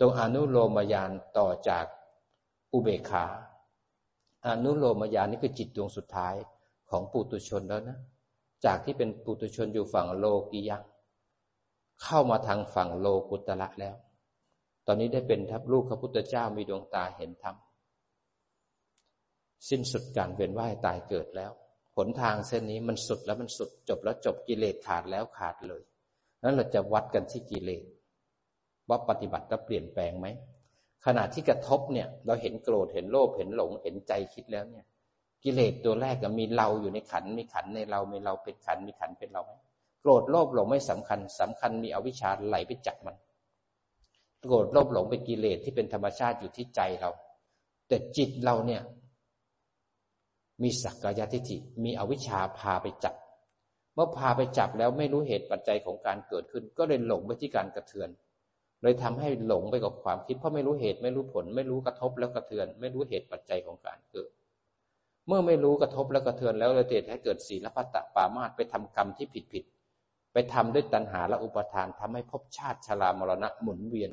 [0.00, 1.84] ตรงอนุโลมยานต่อจาก
[2.72, 3.24] อุเบกขา
[4.46, 6.34] อนุโลมยานนี่คือจิตดวงสุดท้าย
[6.90, 7.98] ของปุตุชนแล้วนะ
[8.64, 10.78] จากที่เป็นปุตุชนอยู่ฝั่งโลกียะ
[12.02, 13.94] เข้ามาทางฝั่งโลกุตระแล้ว
[14.86, 17.56] ตอนนี้ได้เป็นทัพลูกพระพุทธเจ้ามีดวงตาเห็นธรรม
[19.68, 21.52] สิ้นสุดการเวียนว่ายตายเกิดแล้ว
[21.96, 25.82] หนทางเส้นนี้มันสุดแล้วมันสุดจบแล้วจบกิเลสขาดแล้วขาดเลย
[26.42, 27.84] นั้นเราจะวัดกันที่กิเลส
[28.88, 30.26] ว่าปฏิบัติแล้วเปลี่ยนแปลงไหม
[31.06, 34.86] ขณะที่กระทบเนี่ย เราเห็นโกรธเห็นโลภเห็นหลงเห็นใจคิดแล้วเนี่ย
[35.44, 39.52] กิเลสตัวแรกก็มีเราอยู่ในขันมีขันในเรามีเราเป็นขันมีขันเป็นเราไหม
[40.00, 43.16] โกรธโลภหลงไม่สำคัญสำคัญมีอวิชชาไหลไปจับมัน
[44.40, 47.10] โกรธโลภหลงเป็นกิเลสที่เป็นธรรมชาติอยู่ที่ใจเรา
[47.88, 48.82] แต่จิตเราเนี่ย
[50.62, 53.14] มีสักกายทิฏฐิมีอวิชชาพาไปจับ
[53.94, 58.08] เมื่อพาไปจับแล้วไม่รู้เหตุปัจจัยของการเกิดขึ้น ก็เลยหลงไปที่การกระเทือน
[58.82, 64.30] เลยทำให้หลงไปกับความคิด เพราะไม่รู้เหตุไม่รู้ผล ไม่รู้กระทบแล้วกระเทือน ไม่รู้เหตุปัจจัยของการเกิด
[65.26, 69.64] เมื่อไม่รู้กระทบแล้วกระเทือนแล้วเลยเกิดให้เกิดศีลพัตตปามาตไปทำกรรมที่ผิดผิด
[70.32, 74.12] ไปทำด้วยตัณหาและอุปทานทำให้ภพชาติชรามรณะหมุนเวียน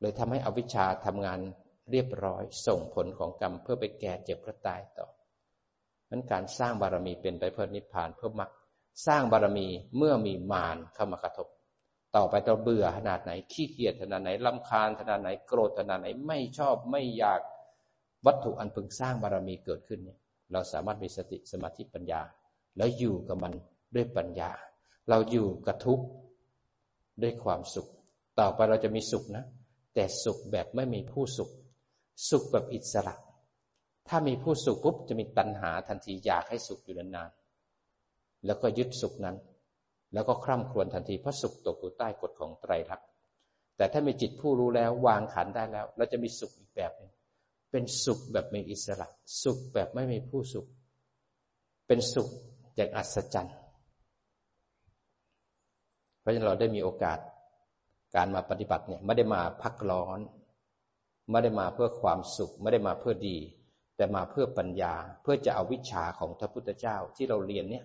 [0.00, 1.40] เลยทำให้อวิชชาทำงาน
[1.90, 5.08] เรียบร้อยส่งผลของกรรมเพื่อไปแก่เจ็บพระตายต่อ
[6.10, 8.50] นั้นการสร้างบารมีเป็นไปเพื่อนิพพานเพื่อมรรค
[9.06, 11.48] สร้างบารมีเมื่อมีมารเข้ามากระทบ
[12.16, 17.40] ต่อไปเราเบื่อขนาดไหนขี้เกียจขนาดไหนลำคาญขนาดไหนโกรธขนาดไหนไม่ชอบไม่อยาก
[18.26, 20.18] วัตถุอันพึงสร้างบารมีเกิดขึ้นเนี่ย
[20.52, 22.20] เราสามารถมีสติสมาธิปัญญา
[22.76, 23.52] แล้วอยู่กับมัน
[23.94, 24.50] ด้วยปัญญา
[25.08, 26.04] เราอยู่กับทุกข์
[27.22, 27.88] ด้วยความสุข
[28.40, 29.44] ต่อไปเราจะมีสุขนะ
[30.00, 31.50] แต่สุขแบบไม่มีผู้สุข
[32.30, 33.14] สุขแบบอิสระ
[34.08, 39.36] ถ้ามีผู้สุขปุ๊บจะมีตัณหาทันทีอยากให้สุขอยู่นานๆแล้วก็ยึดสุขนั้น
[40.14, 43.08] แล้วก็คร่ำครวญทันทีเพราะสุขตกอยู่ใต้กฎของไตรลักษณ์
[43.76, 47.12] แต่ถ้ามีจิตผู้รู้แล้ววางขันได้แล้ว เราจะมีสุขอีกแบบหนึ่ง
[47.70, 49.08] เป็นสุขแบบมีอิสระ
[49.42, 50.66] สุขแบบไม่มีผู้สุข
[51.86, 52.28] เป็นสุข
[52.76, 53.56] อย่างอัศจรรย์
[56.20, 57.18] เพราะฉะนั้นเราได้มีโอกาส
[58.14, 60.20] การมาปฏิบัติเนี่ยไม่ได้มาพักร้อน
[61.30, 63.38] ไม่ได้มาเพื่อความสุข ไม่ได้มาเพื่อดี
[63.96, 67.84] แต่มาเพื่อปัญญาเพื่อจะเอาวิชาของพระพุทธเจ้าที่เราเรียนเนี่ย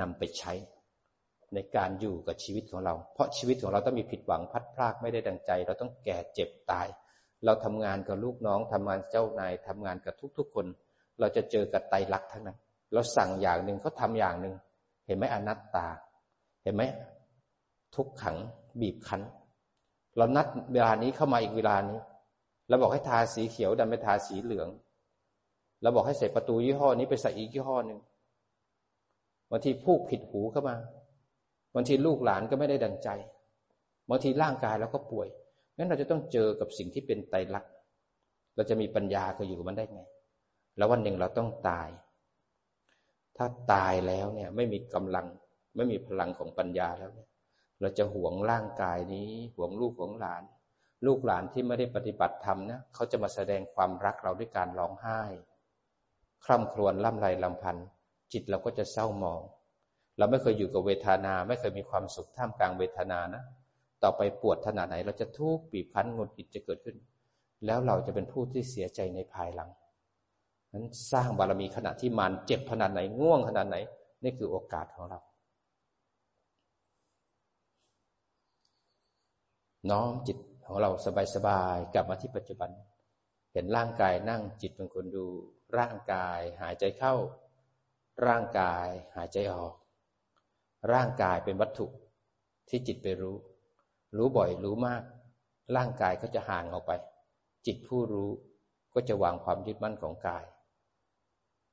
[0.00, 0.52] นำไปใช้
[1.54, 6.86] ในการอยู่กับชีวิตของเรา เพราะชีวิตของเราต้องมีผิดหวังพัดพลากไม่ได้ดังใจ เราต้องแก่เจ็บตาย
[7.44, 10.66] เราทำงานกับลูกน้องทำงานเจ้านายทำงานกับทุกๆคน
[11.20, 12.58] เราจะเจอกับไตรลักษณ์ทั้งนั้น
[12.92, 14.54] เราสั่งอย่างหนึ่งเขาทาอย่างหนึ่ง
[15.06, 15.86] เห็นไหมอนัตตา
[16.62, 16.82] เห็นไหม
[17.94, 18.36] ทุกขัง
[18.80, 19.22] บีบคั้น
[20.18, 21.98] เรานัดเวลานี้เข้ามาอีกเวลานี้
[22.68, 24.68] เราบอกให้ทาสีเขียวดันไปทาสีเหลือง
[25.82, 28.00] เราบอกให้ใส่ประตูยี่ห้อนี้ไปใส่อีกยี่ห้อหนึ่ง
[29.50, 30.76] บางทีพูกผิดหูเข้ามา
[31.74, 33.08] บางทีลูกหลานก็ไม่ได้ดังใจ
[34.10, 35.28] บางทีร่างกายเราก็ป่วย
[35.76, 37.72] งั้นเราจะต้องเจอกับสิ่งที่เป็นไตรลักษณ์
[38.56, 40.02] เราจะมีปัญญาก็อยู่กับมันได้ไง
[40.76, 41.88] แล้ววันหนึ่งเราต้องตาย
[43.36, 45.26] ถ้าตายแล้วเนี่ย ไม่มีกำลัง
[45.76, 47.27] ไม่มีพลังของปัญญาแล้วเนี่ย
[47.80, 50.42] เราจะหวงร่างกายนี้หวงลูกหวงหลาน
[51.06, 55.20] ลูกหลานที่ไม่ได้ปฏิบัติธรรมนะเขาจะมาแสดงความรักเราด้วยการร้องไห้
[56.44, 57.76] คร่ำครวญล่ำไรลำพัน
[58.32, 59.40] จิตเราก็จะเศร้ามอง
[60.18, 63.42] เราไม่เคยอยู่กับเวทนา ไม่เคยมีความสุขท่ามกลางเวทนานะ
[64.02, 66.96] ต่อไปปวดขนาดไหน เราจะทุกข์บีบคั้นงดหิดจะเกิดขึ้น
[67.66, 69.70] แล้วเราจะเป็นผู้ที่เสียใจในภายหลัง
[70.72, 73.76] นั้นสร้างบารมีขณะที่มันเจ็บขนาดไหนง่วงขนาดไหน
[74.22, 75.18] นี่คือโอกาสของเรา
[79.90, 80.90] น้อมจิตของเรา
[81.34, 82.70] สบายๆกลับมาที่ปัจจุบัน
[83.52, 85.26] เห็นร่างกายนั่งจิตเป็นคนดู
[85.78, 87.14] ร่างกายหายใจเข้า
[88.26, 88.86] ร่างกาย
[89.16, 89.74] หายใจออก
[90.92, 91.86] ร่างกายเป็นวัตถุ
[92.68, 93.36] ที่จิตไปรู้
[94.16, 95.02] รู้บ่อยรู้มาก
[95.76, 96.92] ร่างกายก็จะห่างออกไป
[97.66, 98.30] จิตผู้รู้
[98.94, 100.44] ก็จะวางความยึดมั่นของกาย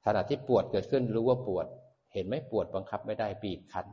[0.05, 1.67] ขณะที่ปวดเกิดขึ้นรู้ว่าปวด
[2.13, 3.87] เห็นไหมปวดบังคับไม่ได้บีบคั้น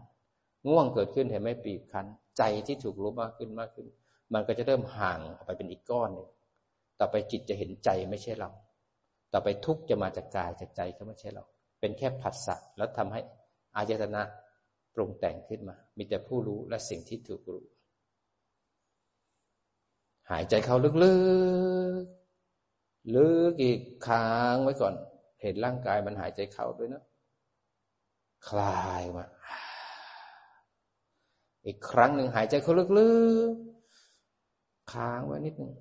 [0.68, 2.06] ง่วงเกิดขึ้นเห็นไหมบีบคั้น
[2.38, 3.86] ใจที่ถูกรู้มากขึ้นมากขึ้น
[4.34, 6.28] มันก็จะเริ่มห่างออกไปเป็นอีกก้อนหนึ่ง
[7.00, 8.50] ต่อไปจิตจะเห็นใจไม่ใช่เรา
[9.32, 11.44] ต่อไปทุกจะมาจากกายจากใจก็ไม่ใช่เรา
[11.80, 13.20] เป็นแค่ผัสสะแล้วทำให้
[13.76, 14.22] อายตนะ
[14.94, 17.62] ปรุงแต่งขึ้นมา มีแต่ผู้รู้และสิ่งที่ถูกรู้
[20.30, 21.00] หายใจเข้าลึกๆ
[23.14, 24.94] ลึกอีกค้างไว้ก่อน
[25.42, 27.02] เห็นร่างกายมันหายใจเข้าด้วยนะ
[28.48, 29.24] คลายมา
[31.66, 33.10] อีกครั้งหนึ่งหายใจเข้าลึ
[33.50, 33.71] กๆ
[34.92, 35.72] ค้างไว้นิดหนึ่ง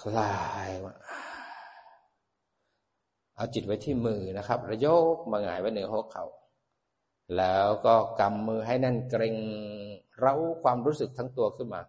[0.00, 0.36] คลา
[0.66, 0.94] ยมา
[3.34, 6.26] เอาจิตไว้ที่มือนะครับ ระยกมาหงายไว้เหนือหัวเขา่า
[7.36, 9.36] แล้วก็กำมือให้แน่นเกรง
[10.18, 11.80] เร้าความรู้สึกทั้งตัวขึ้นมา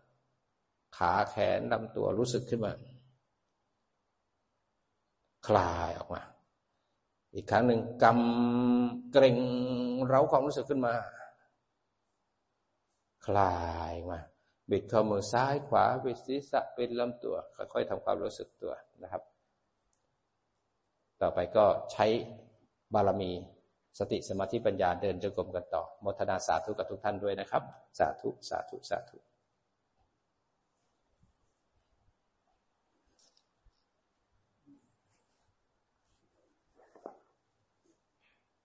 [0.98, 2.72] ขาแขนลำตัวรู้สึกขึ้นมา
[5.48, 6.22] คลายออกมา
[7.34, 9.38] อีกครั้งหนึ่งกำเกรง
[10.08, 10.94] เร้าความรู้สึกขึ้นมา
[13.26, 13.56] คลา
[13.92, 14.20] ยมา
[14.72, 19.24] บิดข้อมือซ้ายขวาบิดศีรษะเป็นลำตัว ค่อยๆทำความรู้สึกตัวนะครับ
[21.22, 22.06] ต่อไปก็ใช้
[22.94, 23.32] บารมี
[24.00, 27.64] สติสมาธิปัญญาเดินจงกรมกันต่อโมทนาสาธุกับทุกท่านด้วยนะครับ
[28.00, 29.18] สาธุ สาธุ สาธุ